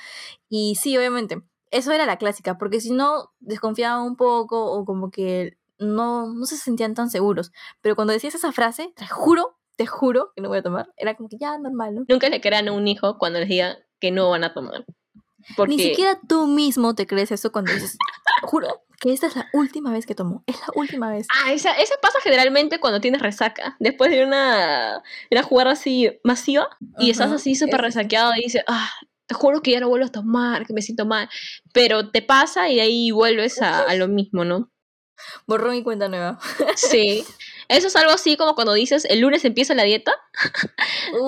Y 0.48 0.76
sí, 0.80 0.96
obviamente, 0.96 1.42
eso 1.70 1.92
era 1.92 2.06
la 2.06 2.16
clásica, 2.16 2.58
porque 2.58 2.80
si 2.80 2.92
no, 2.92 3.30
desconfiaban 3.38 4.02
un 4.02 4.16
poco 4.16 4.72
o 4.72 4.84
como 4.84 5.10
que 5.10 5.56
no, 5.78 6.32
no 6.32 6.44
se 6.46 6.56
sentían 6.56 6.94
tan 6.94 7.10
seguros. 7.10 7.52
Pero 7.80 7.96
cuando 7.96 8.12
decías 8.12 8.34
esa 8.34 8.52
frase, 8.52 8.92
te 8.96 9.06
juro, 9.06 9.58
te 9.76 9.86
juro 9.86 10.32
que 10.34 10.42
no 10.42 10.48
voy 10.48 10.58
a 10.58 10.62
tomar, 10.62 10.92
era 10.96 11.16
como 11.16 11.28
que 11.28 11.38
ya 11.38 11.56
normal, 11.58 11.94
¿no? 11.94 12.04
Nunca 12.08 12.28
le 12.28 12.40
crean 12.40 12.68
a 12.68 12.72
un 12.72 12.86
hijo 12.86 13.18
cuando 13.18 13.38
les 13.38 13.48
diga 13.48 13.78
que 14.00 14.10
no 14.10 14.30
van 14.30 14.44
a 14.44 14.54
tomar. 14.54 14.84
Porque 15.56 15.74
Ni 15.74 15.82
siquiera 15.82 16.18
tú 16.28 16.46
mismo 16.46 16.94
te 16.94 17.06
crees 17.06 17.30
eso 17.32 17.50
cuando 17.52 17.72
dices, 17.72 17.96
juro 18.42 18.82
que 19.00 19.12
esta 19.12 19.26
es 19.26 19.34
la 19.34 19.48
última 19.54 19.90
vez 19.90 20.04
que 20.04 20.14
tomo, 20.14 20.44
es 20.46 20.60
la 20.60 20.66
última 20.74 21.10
vez. 21.10 21.26
Ah, 21.34 21.52
esa, 21.52 21.72
esa 21.72 21.94
pasa 22.02 22.18
generalmente 22.22 22.78
cuando 22.78 23.00
tienes 23.00 23.22
resaca. 23.22 23.76
Después 23.80 24.10
de 24.10 24.24
una, 24.24 25.02
de 25.30 25.38
una 25.38 25.42
jugada 25.42 25.72
así 25.72 26.20
masiva 26.22 26.68
y 26.98 27.10
estás 27.10 27.28
Ajá, 27.28 27.36
así 27.36 27.54
súper 27.54 27.80
resaqueado 27.80 28.32
y 28.36 28.42
dices, 28.42 28.62
ah, 28.66 28.90
te 29.26 29.34
juro 29.34 29.62
que 29.62 29.70
ya 29.70 29.80
no 29.80 29.88
vuelvo 29.88 30.06
a 30.06 30.12
tomar, 30.12 30.66
que 30.66 30.74
me 30.74 30.82
siento 30.82 31.06
mal. 31.06 31.30
Pero 31.72 32.10
te 32.10 32.20
pasa 32.20 32.68
y 32.68 32.76
de 32.76 32.82
ahí 32.82 33.10
vuelves 33.10 33.62
a, 33.62 33.84
a 33.84 33.94
lo 33.94 34.06
mismo, 34.06 34.44
¿no? 34.44 34.70
Borrón 35.46 35.76
y 35.76 35.82
cuenta 35.82 36.08
nueva. 36.08 36.38
Sí. 36.76 37.24
Eso 37.70 37.86
es 37.86 37.96
algo 37.96 38.12
así 38.12 38.36
como 38.36 38.54
cuando 38.54 38.72
dices, 38.74 39.04
el 39.08 39.20
lunes 39.20 39.44
empieza 39.44 39.74
la 39.74 39.84
dieta. 39.84 40.12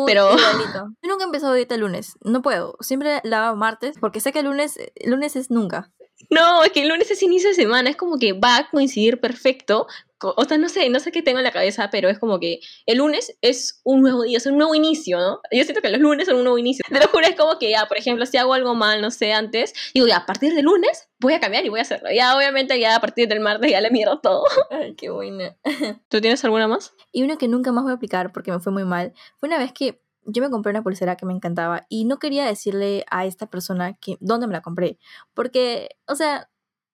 Pero- 0.07 0.33
igualito. 0.37 0.89
Yo 1.03 1.09
nunca 1.11 1.25
he 1.25 1.27
empezado 1.27 1.55
dieta 1.55 1.75
el 1.77 1.83
lunes. 1.83 2.15
No 2.23 2.43
puedo. 2.43 2.77
Siempre 2.81 3.21
la 3.25 3.47
hago 3.49 3.57
martes 3.57 3.97
porque 4.01 4.21
sé 4.21 4.33
que 4.33 4.41
el 4.41 4.47
lunes, 4.47 4.79
el 4.97 5.11
lunes 5.11 5.37
es 5.37 5.51
nunca. 5.51 5.93
No, 6.31 6.63
es 6.65 6.73
que 6.73 6.83
el 6.83 6.89
lunes 6.89 7.11
es 7.11 7.23
inicio 7.23 7.49
de 7.49 7.55
semana, 7.55 7.91
es 7.91 7.97
como 7.97 8.19
que 8.19 8.33
va 8.33 8.57
a 8.57 8.71
coincidir 8.71 9.21
perfecto. 9.21 9.87
O 10.25 10.45
sea, 10.45 10.59
no 10.59 10.69
sé, 10.69 10.89
no 10.89 11.01
sé 11.01 11.13
qué 11.13 11.23
tengo 11.23 11.39
en 11.39 11.45
la 11.45 11.51
cabeza, 11.51 11.91
pero 11.91 12.09
es 12.09 12.19
como 12.19 12.39
que 12.39 12.61
el 12.87 12.99
lunes 12.99 13.37
es 13.41 13.81
un 13.85 14.03
nuevo 14.03 14.23
día, 14.23 14.39
es 14.39 14.47
un 14.47 14.57
nuevo 14.57 14.75
inicio, 14.75 15.19
¿no? 15.19 15.41
Yo 15.51 15.65
siento 15.65 15.83
que 15.83 15.91
los 15.91 16.01
lunes 16.01 16.27
son 16.27 16.37
un 16.37 16.45
nuevo 16.45 16.59
inicio. 16.59 16.85
Te 16.89 17.01
lo 17.01 17.09
juro, 17.09 17.27
es 17.27 17.37
como 17.37 17.59
que 17.59 17.71
ya, 17.71 17.87
por 17.87 17.99
ejemplo, 17.99 18.27
si 18.27 18.37
hago 18.37 18.55
algo 18.55 18.75
mal, 18.75 19.01
no 19.03 19.11
sé, 19.11 19.33
antes, 19.33 19.73
digo, 19.95 20.07
ya, 20.07 20.19
a 20.19 20.27
partir 20.27 20.55
del 20.55 20.65
lunes 20.65 21.09
voy 21.21 21.35
a 21.35 21.41
cambiar 21.41 21.65
y 21.65 21.69
voy 21.69 21.79
a 21.79 21.83
hacerlo. 21.83 22.11
Ya, 22.15 22.37
obviamente, 22.37 22.79
ya 22.79 22.97
a 22.97 23.01
partir 23.01 23.29
del 23.29 23.41
martes 23.41 23.71
ya 23.71 23.81
le 23.81 23.91
mierda 23.91 24.21
todo. 24.21 24.45
Ay, 24.71 24.95
qué 24.95 25.11
buena. 25.11 25.57
¿Tú 26.09 26.21
tienes 26.21 26.45
alguna 26.45 26.69
más? 26.69 26.95
Y 27.13 27.23
una 27.23 27.37
que 27.37 27.49
nunca 27.49 27.73
más 27.73 27.85
voy 27.85 27.93
a 27.93 27.97
aplicar 27.97 28.33
porque 28.33 28.53
me 28.53 28.61
fue 28.61 28.73
muy 28.73 28.85
mal 28.85 29.13
fue 29.39 29.49
una 29.49 29.59
vez 29.59 29.73
que 29.73 30.03
yo 30.25 30.43
me 30.43 30.51
compré 30.51 30.71
una 30.71 30.83
pulsera 30.83 31.17
que 31.17 31.27
me 31.27 31.33
encantaba 31.33 31.87
y 31.89 32.05
no 32.05 32.19
quería 32.19 32.45
decirle 32.45 33.05
a 33.11 33.27
esta 33.27 33.47
persona 33.47 33.95
que 33.95 34.17
dónde 34.21 34.47
me 34.47 34.53
la 34.53 34.63
compré. 34.63 34.99
Porque, 35.35 35.89
o 36.07 36.15
sea, 36.15 36.49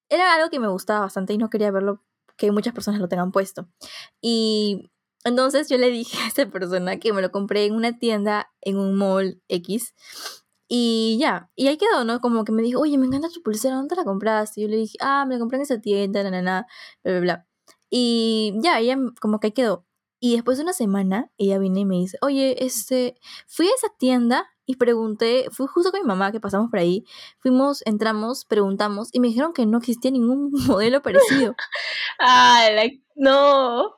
era 0.08 0.34
algo 0.34 0.50
que 0.50 0.60
me 0.60 0.68
gustaba 0.68 1.00
bastante 1.00 1.34
y 1.34 1.38
no 1.38 1.50
quería 1.50 1.70
verlo, 1.70 2.02
que 2.38 2.52
muchas 2.52 2.72
personas 2.72 3.00
lo 3.00 3.08
tengan 3.08 3.32
puesto. 3.32 3.68
Y 4.22 4.90
entonces 5.24 5.68
yo 5.68 5.76
le 5.76 5.90
dije 5.90 6.16
a 6.24 6.28
esta 6.28 6.48
persona 6.50 6.98
que 6.98 7.12
me 7.12 7.20
lo 7.22 7.30
compré 7.30 7.66
en 7.66 7.74
una 7.74 7.98
tienda, 7.98 8.50
en 8.62 8.78
un 8.78 8.94
mall 8.96 9.42
X. 9.48 9.94
Y 10.70 11.18
ya, 11.18 11.50
y 11.56 11.68
ahí 11.68 11.78
quedó, 11.78 12.04
¿no? 12.04 12.20
Como 12.20 12.44
que 12.44 12.52
me 12.52 12.62
dijo, 12.62 12.80
oye, 12.80 12.98
me 12.98 13.06
encanta 13.06 13.28
tu 13.30 13.42
pulsera, 13.42 13.76
¿dónde 13.76 13.96
la 13.96 14.04
compraste? 14.04 14.60
Y 14.60 14.64
yo 14.64 14.68
le 14.68 14.76
dije, 14.76 14.98
ah, 15.00 15.24
me 15.26 15.34
la 15.34 15.40
compré 15.40 15.56
en 15.56 15.62
esa 15.62 15.80
tienda, 15.80 16.22
na, 16.30 16.42
na, 16.42 16.66
bla, 17.02 17.12
bla, 17.12 17.20
bla. 17.20 17.46
Y 17.90 18.54
ya, 18.62 18.78
ella 18.80 18.98
como 19.20 19.40
que 19.40 19.48
ahí 19.48 19.52
quedó. 19.52 19.87
Y 20.20 20.34
después 20.34 20.58
de 20.58 20.64
una 20.64 20.72
semana, 20.72 21.30
ella 21.38 21.58
viene 21.58 21.80
y 21.80 21.84
me 21.84 21.96
dice, 21.96 22.18
oye, 22.22 22.64
este, 22.64 23.16
fui 23.46 23.66
a 23.66 23.74
esa 23.74 23.88
tienda 23.98 24.48
y 24.66 24.76
pregunté, 24.76 25.46
fui 25.50 25.66
justo 25.66 25.90
con 25.90 26.02
mi 26.02 26.06
mamá 26.06 26.32
que 26.32 26.40
pasamos 26.40 26.70
por 26.70 26.80
ahí, 26.80 27.04
fuimos, 27.38 27.82
entramos, 27.86 28.44
preguntamos 28.44 29.08
y 29.12 29.20
me 29.20 29.28
dijeron 29.28 29.52
que 29.52 29.64
no 29.64 29.78
existía 29.78 30.10
ningún 30.10 30.50
modelo 30.66 31.02
parecido. 31.02 31.54
Ah, 32.20 32.68
like, 32.74 33.00
no. 33.14 33.94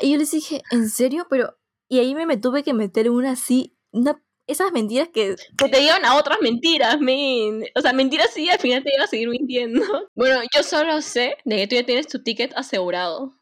Y 0.00 0.12
yo 0.12 0.18
les 0.18 0.30
dije, 0.30 0.62
¿en 0.70 0.88
serio? 0.88 1.26
Pero, 1.28 1.56
y 1.88 1.98
ahí 1.98 2.14
me, 2.14 2.24
me 2.24 2.36
tuve 2.36 2.62
que 2.62 2.72
meter 2.72 3.10
una 3.10 3.32
así, 3.32 3.76
una, 3.90 4.22
esas 4.48 4.72
mentiras 4.72 5.08
que, 5.12 5.36
Que 5.58 5.68
te 5.68 5.82
llevan 5.82 6.04
a 6.04 6.16
otras 6.16 6.38
mentiras, 6.40 6.98
men. 7.00 7.64
O 7.74 7.80
sea, 7.80 7.92
mentiras 7.92 8.30
sí, 8.32 8.48
al 8.48 8.58
final 8.58 8.82
te 8.82 8.94
iba 8.94 9.04
a 9.04 9.08
seguir 9.08 9.28
mintiendo. 9.28 9.80
Bueno, 10.14 10.40
yo 10.54 10.62
solo 10.62 11.00
sé 11.02 11.36
de 11.44 11.56
que 11.56 11.66
tú 11.68 11.74
ya 11.76 11.84
tienes 11.84 12.08
tu 12.08 12.22
ticket 12.22 12.52
asegurado. 12.56 13.37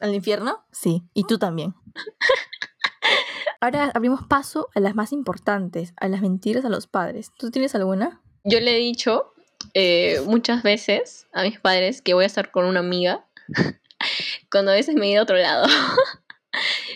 Al 0.00 0.14
infierno, 0.14 0.64
sí, 0.70 1.02
y 1.14 1.24
tú 1.24 1.38
también. 1.38 1.74
Ahora 3.60 3.90
abrimos 3.94 4.26
paso 4.26 4.68
a 4.74 4.80
las 4.80 4.94
más 4.94 5.12
importantes, 5.12 5.92
a 5.96 6.08
las 6.08 6.20
mentiras 6.20 6.64
a 6.64 6.68
los 6.68 6.86
padres. 6.86 7.32
¿Tú 7.36 7.50
tienes 7.50 7.74
alguna? 7.74 8.20
Yo 8.44 8.60
le 8.60 8.76
he 8.76 8.78
dicho 8.78 9.34
eh, 9.74 10.20
muchas 10.26 10.62
veces 10.62 11.26
a 11.32 11.42
mis 11.42 11.58
padres 11.58 12.00
que 12.00 12.14
voy 12.14 12.24
a 12.24 12.28
estar 12.28 12.52
con 12.52 12.64
una 12.64 12.80
amiga 12.80 13.26
cuando 14.50 14.70
a 14.70 14.74
veces 14.74 14.94
me 14.94 15.06
he 15.06 15.10
ido 15.10 15.20
a 15.20 15.24
otro 15.24 15.36
lado. 15.36 15.66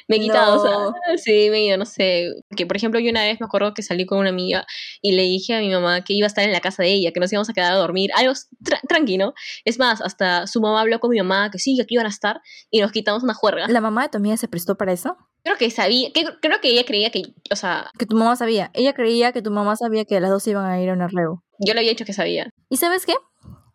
Me 0.08 0.16
he 0.16 0.20
quitado, 0.20 0.52
o 0.52 0.56
No. 0.56 0.62
sea, 0.62 1.16
sí, 1.18 1.48
me 1.50 1.58
he 1.58 1.64
ido, 1.66 1.76
no 1.76 1.84
sé. 1.86 2.30
Que 2.56 2.66
por 2.66 2.76
ejemplo, 2.76 3.00
yo 3.00 3.10
una 3.10 3.22
vez 3.24 3.40
me 3.40 3.46
acuerdo 3.46 3.74
que 3.74 3.82
salí 3.82 4.04
con 4.06 4.18
una 4.18 4.30
amiga 4.30 4.66
y 5.00 5.12
le 5.12 5.22
dije 5.22 5.54
a 5.54 5.60
mi 5.60 5.70
mamá 5.70 6.02
que 6.04 6.12
iba 6.14 6.26
a 6.26 6.28
estar 6.28 6.44
en 6.44 6.52
la 6.52 6.60
casa 6.60 6.82
de 6.82 6.90
ella, 6.92 7.12
que 7.12 7.20
nos 7.20 7.32
íbamos 7.32 7.48
a 7.50 7.52
quedar 7.52 7.72
a 7.72 7.76
dormir, 7.76 8.10
algo 8.14 8.32
tra- 8.64 8.80
tranquilo. 8.88 9.34
Es 9.64 9.78
más, 9.78 10.00
hasta 10.00 10.46
su 10.46 10.60
mamá 10.60 10.80
habló 10.80 11.00
con 11.00 11.10
mi 11.10 11.18
mamá 11.18 11.50
que 11.50 11.58
sí, 11.58 11.76
que 11.76 11.82
aquí 11.82 11.94
iban 11.94 12.06
a 12.06 12.10
estar 12.10 12.40
y 12.70 12.80
nos 12.80 12.92
quitamos 12.92 13.22
una 13.22 13.34
juerga. 13.34 13.66
¿La 13.68 13.80
mamá 13.80 14.02
de 14.04 14.08
tu 14.10 14.18
amiga 14.18 14.36
se 14.36 14.48
prestó 14.48 14.76
para 14.76 14.92
eso? 14.92 15.16
Creo 15.44 15.56
que 15.56 15.70
sabía, 15.70 16.10
que, 16.12 16.24
creo 16.40 16.60
que 16.60 16.68
ella 16.68 16.84
creía 16.84 17.10
que, 17.10 17.22
o 17.50 17.56
sea, 17.56 17.90
Que 17.98 18.06
tu 18.06 18.16
mamá 18.16 18.36
sabía. 18.36 18.70
Ella 18.74 18.92
creía 18.92 19.32
que 19.32 19.42
tu 19.42 19.50
mamá 19.50 19.74
sabía 19.76 20.04
que 20.04 20.20
las 20.20 20.30
dos 20.30 20.46
iban 20.46 20.64
a 20.66 20.80
ir 20.80 20.88
a 20.90 20.92
un 20.92 21.02
arreo. 21.02 21.42
yo 21.58 21.74
le 21.74 21.80
había 21.80 21.90
dicho 21.90 22.04
que 22.04 22.12
sabía. 22.12 22.50
¿Y 22.68 22.76
sabes 22.76 23.06
qué? 23.06 23.14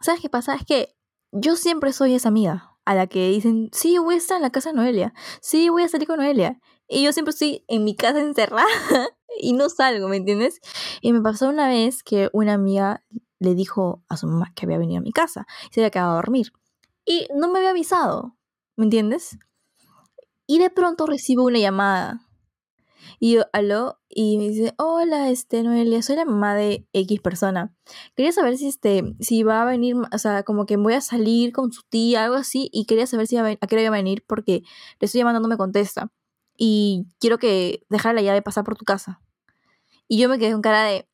¿Sabes 0.01 0.21
qué 0.21 0.29
pasa? 0.29 0.55
Es 0.55 0.63
que 0.65 0.95
yo 1.33 1.55
siempre 1.57 1.91
soy 1.91 2.13
esa 2.15 2.29
amiga 2.29 2.76
a 2.87 2.95
la 2.95 3.07
que 3.07 3.29
dicen, 3.29 3.69
sí, 3.73 3.97
voy 3.97 4.15
a 4.15 4.17
estar 4.17 4.37
en 4.37 4.43
la 4.43 4.49
casa 4.49 4.69
de 4.69 4.77
Noelia. 4.77 5.13
Sí, 5.41 5.67
voy 5.67 5.83
a 5.83 5.89
salir 5.89 6.07
con 6.07 6.19
Noelia. 6.19 6.57
Y 6.87 7.03
yo 7.03 7.11
siempre 7.11 7.31
estoy 7.31 7.65
en 7.67 7.83
mi 7.83 7.97
casa 7.97 8.19
encerrada 8.21 8.65
y 9.41 9.51
no 9.51 9.67
salgo, 9.67 10.07
¿me 10.07 10.15
entiendes? 10.15 10.61
Y 11.01 11.11
me 11.11 11.21
pasó 11.21 11.49
una 11.49 11.67
vez 11.67 12.01
que 12.01 12.29
una 12.31 12.53
amiga 12.53 13.03
le 13.39 13.55
dijo 13.55 14.03
a 14.07 14.15
su 14.15 14.27
mamá 14.27 14.53
que 14.55 14.65
había 14.65 14.77
venido 14.77 14.99
a 14.99 15.03
mi 15.03 15.11
casa 15.11 15.45
y 15.69 15.73
se 15.73 15.81
había 15.81 15.91
quedado 15.91 16.13
a 16.13 16.15
dormir. 16.15 16.53
Y 17.03 17.27
no 17.35 17.49
me 17.49 17.59
había 17.59 17.71
avisado, 17.71 18.37
¿me 18.77 18.85
entiendes? 18.85 19.37
Y 20.45 20.59
de 20.59 20.69
pronto 20.69 21.07
recibo 21.07 21.43
una 21.43 21.59
llamada. 21.59 22.21
Y 23.19 23.33
yo, 23.35 23.45
aló, 23.53 23.99
y 24.09 24.37
me 24.37 24.49
dice, 24.49 24.73
hola, 24.77 25.29
este, 25.29 25.63
Noelia, 25.63 26.01
soy 26.01 26.15
la 26.15 26.25
mamá 26.25 26.55
de 26.55 26.87
X 26.93 27.19
persona. 27.21 27.75
Quería 28.15 28.31
saber 28.31 28.57
si, 28.57 28.67
este, 28.67 29.15
si 29.19 29.43
va 29.43 29.61
a 29.61 29.65
venir, 29.65 29.95
o 29.95 30.17
sea, 30.17 30.43
como 30.43 30.65
que 30.65 30.77
voy 30.77 30.93
a 30.93 31.01
salir 31.01 31.51
con 31.51 31.71
su 31.71 31.83
tía, 31.89 32.25
algo 32.25 32.35
así, 32.35 32.69
y 32.71 32.85
quería 32.85 33.07
saber 33.07 33.27
si 33.27 33.37
a, 33.37 33.45
a 33.45 33.55
qué 33.55 33.75
hora 33.75 33.81
iba 33.81 33.95
a 33.95 33.99
venir 33.99 34.23
porque 34.27 34.63
le 34.99 35.05
estoy 35.05 35.19
llamando, 35.19 35.39
no 35.39 35.47
me 35.47 35.57
contesta. 35.57 36.11
Y 36.57 37.07
quiero 37.19 37.37
que 37.37 37.85
dejar 37.89 38.15
la 38.15 38.21
llave 38.21 38.41
pasar 38.41 38.63
por 38.63 38.77
tu 38.77 38.85
casa. 38.85 39.21
Y 40.07 40.19
yo 40.19 40.29
me 40.29 40.39
quedé 40.39 40.53
con 40.53 40.61
cara 40.61 40.83
de, 40.83 41.07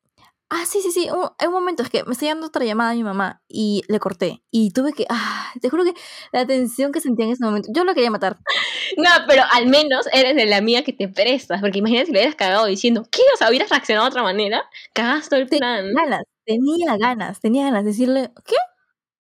ah, 0.50 0.66
sí, 0.66 0.82
sí, 0.82 0.92
sí, 0.92 1.10
un, 1.12 1.30
un 1.48 1.54
momento, 1.54 1.84
es 1.84 1.90
que 1.90 2.04
me 2.06 2.14
está 2.14 2.26
llamando 2.26 2.48
otra 2.48 2.64
llamada 2.66 2.92
a 2.92 2.94
mi 2.96 3.04
mamá 3.04 3.42
y 3.48 3.82
le 3.88 4.00
corté. 4.00 4.44
Y 4.52 4.72
tuve 4.72 4.94
que, 4.94 5.06
ah, 5.10 5.52
te 5.62 5.70
juro 5.70 5.84
que 5.84 5.94
la 6.32 6.46
tensión 6.46 6.92
que 6.92 7.02
sentía 7.02 7.26
en 7.26 7.32
ese 7.32 7.44
momento, 7.44 7.70
yo 7.74 7.84
lo 7.84 7.94
quería 7.94 8.12
matar. 8.12 8.38
No, 8.98 9.10
pero 9.28 9.44
al 9.54 9.68
menos 9.68 10.08
eres 10.14 10.36
de 10.36 10.46
la 10.46 10.58
amiga 10.58 10.84
que 10.84 10.94
te 10.94 11.08
prestas, 11.08 11.62
porque 11.62 11.80
imagínate 11.80 12.08
si 12.08 12.12
le 12.14 12.20
hubieras 12.20 12.36
cagado 12.36 12.66
diciendo, 12.68 13.04
¿qué? 13.12 13.22
O 13.34 13.38
sea, 13.38 13.50
hubieras 13.50 13.70
reaccionado 13.70 14.06
de 14.06 14.10
otra 14.12 14.24
manera, 14.24 14.64
cagaste 14.94 15.30
todo 15.30 15.40
el 15.42 15.48
plan. 15.48 15.94
ganas, 15.94 16.24
tenía 16.46 16.96
ganas, 16.98 17.40
tenía 17.42 17.64
ganas 17.66 17.84
de 17.86 17.90
decirle, 17.92 18.32
¿qué? 18.46 18.56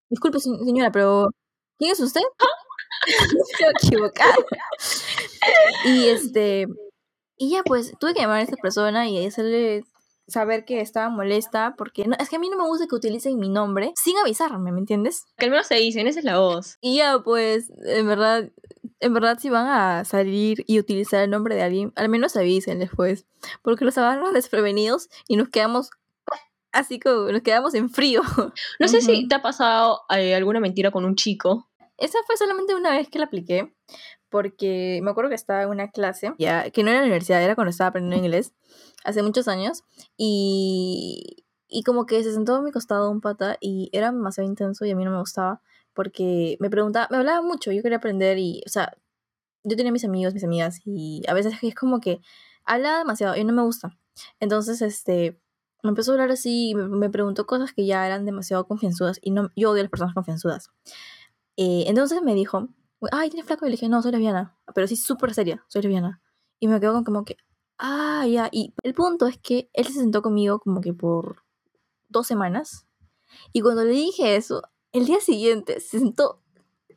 Disculpe, 0.09 0.39
se- 0.39 0.49
señora, 0.65 0.91
pero 0.91 1.29
¿quién 1.79 1.91
es 1.91 1.99
usted? 2.01 2.21
Estoy 3.07 3.67
equivocada. 3.89 4.35
Y 5.85 6.07
este, 6.09 6.67
y 7.37 7.51
ya 7.51 7.63
pues, 7.63 7.93
tuve 7.99 8.13
que 8.13 8.21
llamar 8.21 8.39
a 8.39 8.43
esta 8.43 8.57
persona 8.57 9.07
y 9.09 9.25
hacerle 9.25 9.83
saber 10.27 10.65
que 10.65 10.81
estaba 10.81 11.09
molesta 11.09 11.75
porque 11.77 12.05
no, 12.05 12.15
es 12.19 12.29
que 12.29 12.37
a 12.37 12.39
mí 12.39 12.49
no 12.49 12.57
me 12.57 12.65
gusta 12.65 12.87
que 12.87 12.95
utilicen 12.95 13.37
mi 13.37 13.49
nombre 13.49 13.93
sin 13.95 14.17
avisarme, 14.17 14.71
¿me 14.71 14.79
entiendes? 14.79 15.25
Que 15.37 15.45
al 15.45 15.51
menos 15.51 15.67
se 15.67 15.75
dicen, 15.75 16.07
esa 16.07 16.19
es 16.19 16.25
la 16.25 16.39
voz. 16.39 16.77
Y 16.81 16.97
ya 16.97 17.19
pues, 17.23 17.71
en 17.85 18.07
verdad, 18.07 18.49
en 18.99 19.13
verdad 19.13 19.37
si 19.39 19.49
van 19.49 19.67
a 19.67 20.05
salir 20.05 20.63
y 20.67 20.79
utilizar 20.79 21.23
el 21.23 21.29
nombre 21.29 21.55
de 21.55 21.63
alguien, 21.63 21.93
al 21.95 22.09
menos 22.09 22.35
avisen 22.35 22.79
después, 22.79 23.25
porque 23.61 23.85
los 23.85 23.97
agarran 23.97 24.33
desprevenidos 24.33 25.09
y 25.27 25.35
nos 25.35 25.49
quedamos 25.49 25.89
así 26.71 26.99
como, 26.99 27.31
nos 27.31 27.41
quedamos 27.41 27.73
en 27.73 27.89
frío. 27.89 28.21
No 28.79 28.87
sé 28.87 29.01
si 29.01 29.27
te 29.27 29.35
ha 29.35 29.41
pasado 29.41 30.01
eh, 30.15 30.35
alguna 30.35 30.59
mentira 30.59 30.91
con 30.91 31.05
un 31.05 31.15
chico. 31.15 31.69
Esa 31.97 32.17
fue 32.25 32.37
solamente 32.37 32.75
una 32.75 32.91
vez 32.91 33.07
que 33.07 33.19
la 33.19 33.25
apliqué, 33.25 33.73
porque 34.33 34.99
me 35.03 35.11
acuerdo 35.11 35.29
que 35.29 35.35
estaba 35.35 35.61
en 35.61 35.69
una 35.69 35.91
clase, 35.91 36.33
ya 36.39 36.71
que 36.71 36.81
no 36.81 36.89
era 36.89 36.97
en 36.97 37.03
la 37.03 37.05
universidad, 37.09 37.43
era 37.43 37.53
cuando 37.53 37.69
estaba 37.69 37.89
aprendiendo 37.89 38.25
inglés, 38.25 38.51
hace 39.03 39.21
muchos 39.21 39.47
años, 39.47 39.83
y, 40.17 41.45
y 41.67 41.83
como 41.83 42.07
que 42.07 42.23
se 42.23 42.33
sentó 42.33 42.55
a 42.55 42.61
mi 42.63 42.71
costado 42.71 43.11
un 43.11 43.21
pata 43.21 43.57
y 43.61 43.91
era 43.93 44.11
demasiado 44.11 44.49
intenso 44.49 44.85
y 44.85 44.89
a 44.89 44.95
mí 44.95 45.05
no 45.05 45.11
me 45.11 45.19
gustaba, 45.19 45.61
porque 45.93 46.57
me 46.59 46.71
preguntaba, 46.71 47.07
me 47.11 47.17
hablaba 47.17 47.43
mucho, 47.43 47.71
yo 47.71 47.83
quería 47.83 47.99
aprender 47.99 48.39
y, 48.39 48.63
o 48.65 48.69
sea, 48.69 48.97
yo 49.63 49.77
tenía 49.77 49.91
mis 49.91 50.03
amigos, 50.03 50.33
mis 50.33 50.43
amigas, 50.43 50.81
y 50.83 51.21
a 51.27 51.35
veces 51.35 51.53
es 51.61 51.75
como 51.75 51.99
que 51.99 52.19
hablaba 52.65 52.97
demasiado 52.97 53.35
y 53.35 53.43
no 53.43 53.53
me 53.53 53.61
gusta. 53.61 53.99
Entonces, 54.39 54.81
este, 54.81 55.39
me 55.83 55.89
empezó 55.89 56.09
a 56.09 56.13
hablar 56.15 56.31
así 56.31 56.71
y 56.71 56.73
me, 56.75 57.11
preguntó 57.11 57.45
cosas 57.45 57.71
que 57.71 57.85
ya 57.85 58.07
eran 58.07 58.25
demasiado 58.25 58.65
confianzudas 58.65 59.19
y 59.21 59.29
no, 59.29 59.51
yo 59.55 59.69
odio 59.69 59.81
a 59.81 59.83
las 59.83 59.91
personas 59.91 60.15
confianzudas. 60.15 60.71
Eh, 61.55 61.83
entonces 61.85 62.23
me 62.23 62.33
dijo, 62.33 62.69
ay, 63.12 63.29
¿tienes 63.29 63.45
flaco? 63.48 63.65
Y 63.65 63.69
le 63.69 63.74
dije, 63.75 63.89
no, 63.89 64.01
soy 64.01 64.12
lesbiana. 64.12 64.57
Pero 64.74 64.88
sí, 64.88 64.95
súper 64.95 65.33
seria, 65.33 65.63
soy 65.67 65.81
lesbiana. 65.81 66.22
Y 66.60 66.67
me 66.67 66.79
quedo 66.79 66.93
con 66.93 67.03
como 67.03 67.25
que, 67.25 67.38
ah, 67.77 68.25
ya. 68.27 68.50
Y 68.51 68.74
el 68.83 68.93
punto 68.93 69.27
es 69.27 69.38
que 69.38 69.69
él 69.74 69.86
se 69.88 69.93
sentó 69.93 70.22
conmigo 70.22 70.60
como 70.60 70.81
que 70.81 70.93
por 70.93 71.43
dos 72.10 72.27
semanas. 72.27 72.86
Y 73.53 73.62
cuando 73.62 73.83
le 73.86 73.91
dije 73.91 74.36
eso, 74.36 74.63
el 74.93 75.05
día 75.05 75.22
siguiente 75.22 75.79
se 75.79 76.00
sentó 76.00 76.41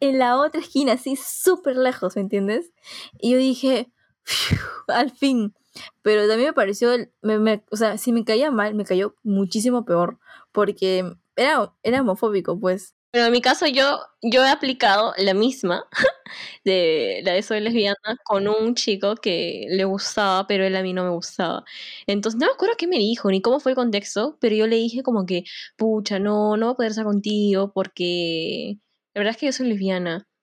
en 0.01 0.19
la 0.19 0.39
otra 0.41 0.61
esquina, 0.61 0.95
así 0.95 1.17
súper 1.17 1.77
lejos, 1.77 2.17
¿me 2.17 2.23
entiendes? 2.23 2.73
Y 3.21 3.33
yo 3.33 3.39
dije, 3.39 3.93
"Fiu, 4.25 4.59
al 4.89 5.11
fin. 5.13 5.55
Pero 6.03 6.29
también 6.29 6.51
me 6.51 6.55
pareció, 6.55 6.91
me- 7.23 7.39
me- 7.39 7.65
o 7.71 7.77
sea, 7.77 7.99
si 7.99 8.13
me 8.13 8.25
caía 8.25 8.51
mal, 8.51 8.75
me 8.75 8.85
cayó 8.85 9.15
muchísimo 9.25 9.85
peor. 9.85 10.19
Porque 10.53 11.17
era, 11.37 11.75
era 11.85 12.01
homofóbico, 12.03 12.59
pues. 12.61 12.96
Pero 13.13 13.27
en 13.27 13.33
mi 13.33 13.41
caso 13.41 13.67
yo, 13.67 14.01
yo 14.23 14.45
he 14.45 14.49
aplicado 14.51 15.15
la 15.19 15.33
misma 15.35 15.85
de 16.65 17.23
la 17.25 17.33
de 17.33 17.43
soy 17.43 17.61
lesbiana 17.61 17.97
con 18.25 18.49
un 18.49 18.75
chico 18.75 19.15
que 19.17 19.67
le 19.71 19.85
gustaba, 19.85 20.47
pero 20.47 20.65
él 20.67 20.77
a 20.77 20.83
mí 20.83 20.93
no 20.93 21.05
me 21.05 21.11
gustaba. 21.11 21.65
Entonces, 22.07 22.39
no 22.41 22.47
me 22.47 22.53
acuerdo 22.53 22.75
qué 22.79 22.87
me 22.87 22.99
dijo 22.99 23.31
ni 23.31 23.41
cómo 23.43 23.61
fue 23.61 23.73
el 23.73 23.77
contexto, 23.77 24.37
pero 24.41 24.55
yo 24.57 24.67
le 24.67 24.77
dije 24.77 25.03
como 25.03 25.25
que, 25.27 25.45
pucha, 25.77 26.19
no, 26.19 26.57
no 26.57 26.67
voy 26.67 26.73
a 26.75 26.77
poder 26.77 26.91
estar 26.91 27.05
contigo 27.07 27.73
porque 27.73 28.79
la 29.15 29.21
verdad 29.21 29.33
es 29.33 29.39
que 29.39 29.47
yo 29.47 29.53
soy 29.53 29.69
lesbiana. 29.69 30.27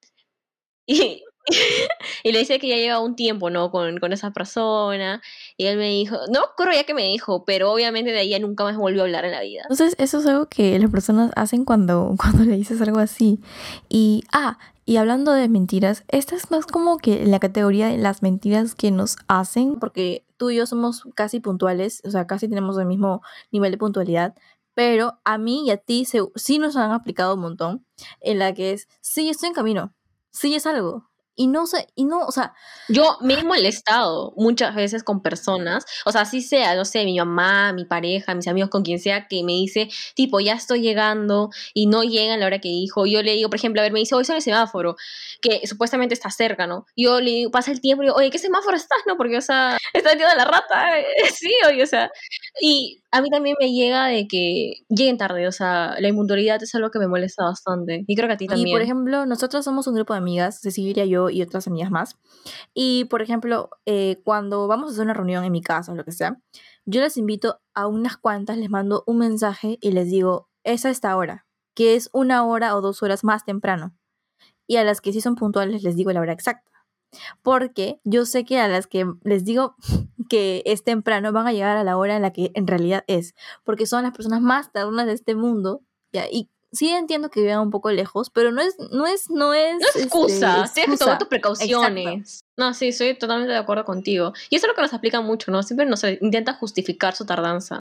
Y, 0.88 1.24
y 2.23 2.31
le 2.31 2.39
decía 2.39 2.59
que 2.59 2.67
ya 2.67 2.75
lleva 2.75 3.00
un 3.00 3.15
tiempo, 3.15 3.50
¿no? 3.50 3.71
Con, 3.71 4.00
con 4.00 4.13
esa 4.13 4.31
persona. 4.31 5.21
Y 5.57 5.65
él 5.65 5.77
me 5.77 5.89
dijo, 5.89 6.17
no 6.31 6.41
acuerdo 6.41 6.73
ya 6.73 6.85
que 6.85 6.93
me 6.93 7.03
dijo, 7.03 7.43
pero 7.45 7.71
obviamente 7.71 8.12
de 8.12 8.19
ahí 8.19 8.39
nunca 8.39 8.63
más 8.63 8.77
volvió 8.77 9.01
a 9.01 9.05
hablar 9.05 9.25
en 9.25 9.31
la 9.31 9.41
vida. 9.41 9.62
Entonces, 9.63 9.95
eso 9.97 10.19
es 10.19 10.25
algo 10.25 10.47
que 10.47 10.77
las 10.79 10.89
personas 10.89 11.31
hacen 11.35 11.65
cuando, 11.65 12.15
cuando 12.19 12.43
le 12.43 12.55
dices 12.55 12.81
algo 12.81 13.00
así. 13.00 13.39
Y, 13.89 14.23
ah, 14.31 14.57
y 14.85 14.97
hablando 14.97 15.31
de 15.31 15.47
mentiras, 15.47 16.03
esta 16.09 16.35
es 16.35 16.51
más 16.51 16.65
como 16.65 16.97
que 16.97 17.25
la 17.25 17.39
categoría 17.39 17.88
de 17.88 17.97
las 17.97 18.21
mentiras 18.21 18.75
que 18.75 18.91
nos 18.91 19.15
hacen, 19.27 19.79
porque 19.79 20.25
tú 20.35 20.50
y 20.50 20.57
yo 20.57 20.65
somos 20.65 21.07
casi 21.15 21.39
puntuales, 21.39 22.01
o 22.03 22.12
sea, 22.12 22.27
casi 22.27 22.50
tenemos 22.50 22.77
el 22.77 22.85
mismo 22.85 23.21
nivel 23.51 23.71
de 23.71 23.77
puntualidad, 23.77 24.35
pero 24.73 25.19
a 25.23 25.38
mí 25.38 25.67
y 25.67 25.71
a 25.71 25.77
ti 25.77 26.03
se, 26.03 26.19
sí 26.35 26.59
nos 26.59 26.75
han 26.75 26.91
aplicado 26.91 27.35
un 27.35 27.41
montón, 27.41 27.85
en 28.19 28.39
la 28.39 28.53
que 28.53 28.73
es, 28.73 28.89
sí, 29.00 29.29
estoy 29.29 29.50
en 29.50 29.55
camino, 29.55 29.93
sí 30.31 30.53
es 30.55 30.65
algo. 30.65 31.09
Y 31.35 31.47
no 31.47 31.65
sé, 31.67 31.87
y 31.95 32.05
no, 32.05 32.21
o 32.25 32.31
sea, 32.31 32.53
Yo 32.89 33.17
me 33.21 33.33
he 33.35 33.43
molestado 33.43 34.33
muchas 34.37 34.75
veces 34.75 35.03
con 35.03 35.21
personas, 35.21 35.85
o 36.05 36.11
sea, 36.11 36.21
así 36.21 36.41
sea, 36.41 36.75
no 36.75 36.85
sé, 36.85 37.05
mi 37.05 37.17
mamá, 37.17 37.73
mi 37.73 37.85
pareja, 37.85 38.35
mis 38.35 38.47
amigos, 38.47 38.69
con 38.69 38.83
quien 38.83 38.99
sea, 38.99 39.27
que 39.27 39.43
me 39.43 39.53
dice, 39.53 39.89
tipo, 40.15 40.39
ya 40.39 40.53
estoy 40.53 40.81
llegando 40.81 41.49
y 41.73 41.87
no 41.87 42.03
llega 42.03 42.35
a 42.35 42.37
la 42.37 42.45
hora 42.45 42.59
que 42.59 42.69
dijo. 42.69 43.05
Yo 43.05 43.23
le 43.23 43.33
digo, 43.33 43.49
por 43.49 43.57
ejemplo, 43.57 43.81
a 43.81 43.83
ver, 43.83 43.93
me 43.93 43.99
dice, 43.99 44.15
hoy 44.15 44.25
son 44.25 44.35
el 44.35 44.41
semáforo, 44.41 44.95
que 45.41 45.65
supuestamente 45.67 46.13
está 46.13 46.29
cerca, 46.29 46.67
¿no? 46.67 46.85
Yo 46.95 47.19
le 47.19 47.31
digo, 47.31 47.51
pasa 47.51 47.71
el 47.71 47.81
tiempo 47.81 48.03
y 48.03 48.07
digo, 48.07 48.17
oye, 48.17 48.29
¿qué 48.29 48.39
semáforo 48.39 48.75
estás, 48.75 48.99
no? 49.07 49.17
Porque, 49.17 49.37
o 49.37 49.41
sea, 49.41 49.77
está 49.93 50.11
el 50.11 50.17
tío 50.17 50.27
de 50.27 50.35
la 50.35 50.45
rata, 50.45 50.91
sí, 51.35 51.51
oye, 51.67 51.83
o 51.83 51.87
sea. 51.87 52.11
Y 52.61 53.01
a 53.11 53.21
mí 53.21 53.29
también 53.29 53.55
me 53.59 53.71
llega 53.71 54.07
de 54.07 54.27
que 54.27 54.73
lleguen 54.89 55.17
tarde, 55.17 55.47
o 55.47 55.51
sea, 55.51 55.95
la 55.99 56.07
inmunidad 56.07 56.61
es 56.63 56.73
algo 56.75 56.89
que 56.89 56.99
me 56.99 57.07
molesta 57.07 57.43
bastante. 57.43 58.03
Y 58.07 58.15
creo 58.15 58.27
que 58.27 58.33
a 58.33 58.37
ti 58.37 58.47
también. 58.47 58.67
Y 58.69 58.71
por 58.71 58.81
ejemplo, 58.81 59.25
nosotros 59.25 59.63
somos 59.65 59.87
un 59.87 59.95
grupo 59.95 60.13
de 60.13 60.19
amigas, 60.19 60.59
Cecilia, 60.61 61.05
yo 61.05 61.23
y 61.30 61.42
otras 61.42 61.68
amigas 61.68 61.92
más. 61.92 62.18
Y 62.74 63.06
por 63.06 63.22
ejemplo, 63.22 63.70
eh, 63.86 64.22
cuando 64.24 64.68
vamos 64.68 64.89
a 64.89 64.94
hacer 64.94 65.06
una 65.06 65.13
reunión 65.13 65.44
en 65.44 65.51
mi 65.51 65.62
casa 65.62 65.92
o 65.92 65.96
lo 65.96 66.06
que 66.06 66.12
sea, 66.12 66.39
yo 66.86 67.01
les 67.01 67.18
invito 67.18 67.62
a 67.74 67.88
unas 67.88 68.18
cuantas, 68.18 68.58
les 68.58 68.70
mando 68.70 69.03
un 69.08 69.20
mensaje 69.20 69.77
y 69.82 69.92
les 69.92 70.10
digo, 70.10 70.50
es 70.63 70.86
a 70.86 70.89
esta 70.89 71.15
hora, 71.15 71.46
que 71.75 71.96
es 71.96 72.10
una 72.13 72.46
hora 72.46 72.75
o 72.75 72.82
dos 72.82 73.03
horas 73.03 73.24
más 73.24 73.46
temprano. 73.46 73.96
Y 74.68 74.77
a 74.77 74.84
las 74.84 75.01
que 75.01 75.13
sí 75.13 75.22
son 75.22 75.36
puntuales 75.36 75.84
les 75.84 75.96
digo 75.96 76.12
la 76.12 76.22
hora 76.22 76.34
exacta. 76.34 76.72
Porque 77.42 78.00
yo 78.03 78.25
sé 78.25 78.44
que 78.44 78.60
a 78.60 78.68
las 78.68 78.88
que 78.88 79.06
les 79.24 79.44
digo 79.44 79.75
que 80.30 80.63
es 80.65 80.84
temprano 80.84 81.32
van 81.32 81.48
a 81.48 81.53
llegar 81.53 81.77
a 81.77 81.84
la 81.84 81.98
hora 81.98 82.15
en 82.15 82.22
la 82.22 82.34
que 82.34 82.51
en 82.56 82.68
realidad 82.68 83.03
es. 83.08 83.36
Porque 83.63 83.86
son 83.86 84.03
las 84.03 84.13
personas 84.13 84.42
más 84.42 84.72
tardonas 84.72 85.06
de 85.06 85.13
este 85.13 85.36
mundo. 85.36 85.82
Y 86.32 86.50
sí 86.74 86.89
entiendo 86.89 87.30
que 87.30 87.42
vivan 87.42 87.60
un 87.60 87.72
poco 87.72 87.92
lejos, 87.92 88.30
pero 88.30 88.51
no 88.51 88.62
es, 88.62 88.75
no 88.92 89.06
es, 89.06 89.30
no 89.30 89.53
es, 89.53 89.75
No 89.80 89.88
es 89.96 90.03
excusa, 90.03 90.63
este, 90.65 90.82
tienes 90.82 91.00
que 91.00 91.06
tomar 91.06 91.20
tus 91.20 91.27
precauciones. 91.27 92.42
No, 92.58 92.74
sí, 92.74 92.92
soy 92.92 93.18
totalmente 93.18 93.53
de 93.53 93.60
acuerdo 93.60 93.86
contigo. 93.86 94.34
Y 94.50 94.56
eso 94.56 94.65
es 94.65 94.72
lo 94.72 94.75
que 94.75 94.82
nos 94.82 94.94
aplica 94.94 95.22
mucho, 95.22 95.51
¿no? 95.51 95.63
Siempre 95.63 95.86
nos 95.86 96.03
intenta 96.03 96.53
justificar 96.53 97.15
su 97.15 97.25
tardanza. 97.25 97.80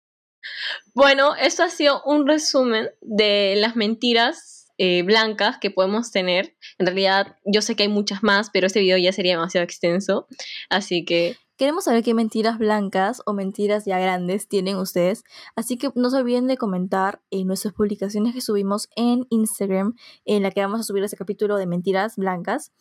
Bueno, 0.95 1.35
esto 1.37 1.63
ha 1.63 1.71
sido 1.71 2.03
un 2.05 2.27
resumen 2.27 2.91
de 3.01 3.55
las 3.57 3.77
mentiras 3.77 4.73
eh, 4.79 5.03
blancas 5.03 5.59
que 5.59 5.71
podemos 5.71 6.11
tener. 6.11 6.57
En 6.79 6.87
realidad, 6.87 7.37
yo 7.45 7.63
sé 7.63 7.77
que 7.77 7.85
hay 7.85 7.89
muchas 7.89 8.23
más, 8.23 8.51
pero 8.51 8.67
este 8.67 8.81
video 8.81 8.99
ya 8.99 9.13
sería 9.13 9.33
demasiado 9.33 9.65
extenso. 9.65 10.27
Así 10.69 11.05
que 11.05 11.37
Queremos 11.63 11.85
saber 11.85 12.03
qué 12.03 12.13
mentiras 12.13 12.59
blancas 12.59 13.23
o 13.25 13.35
mentiras 13.35 13.85
ya 13.85 14.01
grandes 14.01 14.49
tienen 14.49 14.79
ustedes, 14.79 15.23
así 15.55 15.79
que 15.79 15.93
no 15.95 16.11
se 16.11 16.17
olviden 16.17 16.49
de 16.49 16.57
comentar 16.57 17.23
en 17.31 17.47
nuestras 17.47 17.73
publicaciones 17.73 18.35
que 18.35 18.41
subimos 18.41 18.89
en 18.97 19.29
Instagram, 19.31 19.95
en 20.25 20.43
la 20.43 20.51
que 20.51 20.61
vamos 20.61 20.81
a 20.81 20.83
subir 20.83 21.05
ese 21.05 21.17
capítulo 21.17 21.57
de 21.59 21.67
mentiras 21.67 22.17
blancas. 22.17 22.73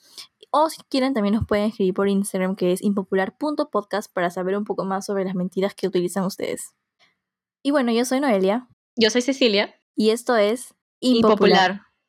O 0.50 0.67
si 0.71 0.81
quieren 0.89 1.13
también 1.13 1.35
nos 1.35 1.45
pueden 1.45 1.65
escribir 1.65 1.93
por 1.93 2.09
Instagram 2.09 2.55
que 2.55 2.71
es 2.71 2.81
impopular.podcast 2.81 4.11
para 4.11 4.31
saber 4.31 4.57
un 4.57 4.65
poco 4.65 4.83
más 4.83 5.05
sobre 5.05 5.25
las 5.25 5.35
mentiras 5.35 5.75
que 5.75 5.85
utilizan 5.85 6.23
ustedes. 6.23 6.73
Y 7.61 7.69
bueno, 7.69 7.91
yo 7.91 8.03
soy 8.03 8.19
Noelia 8.19 8.67
yo 8.95 9.11
soy 9.11 9.21
Cecilia. 9.21 9.79
y 9.95 10.09
esto 10.09 10.38
es 10.38 10.73
Impopular. 11.01 11.81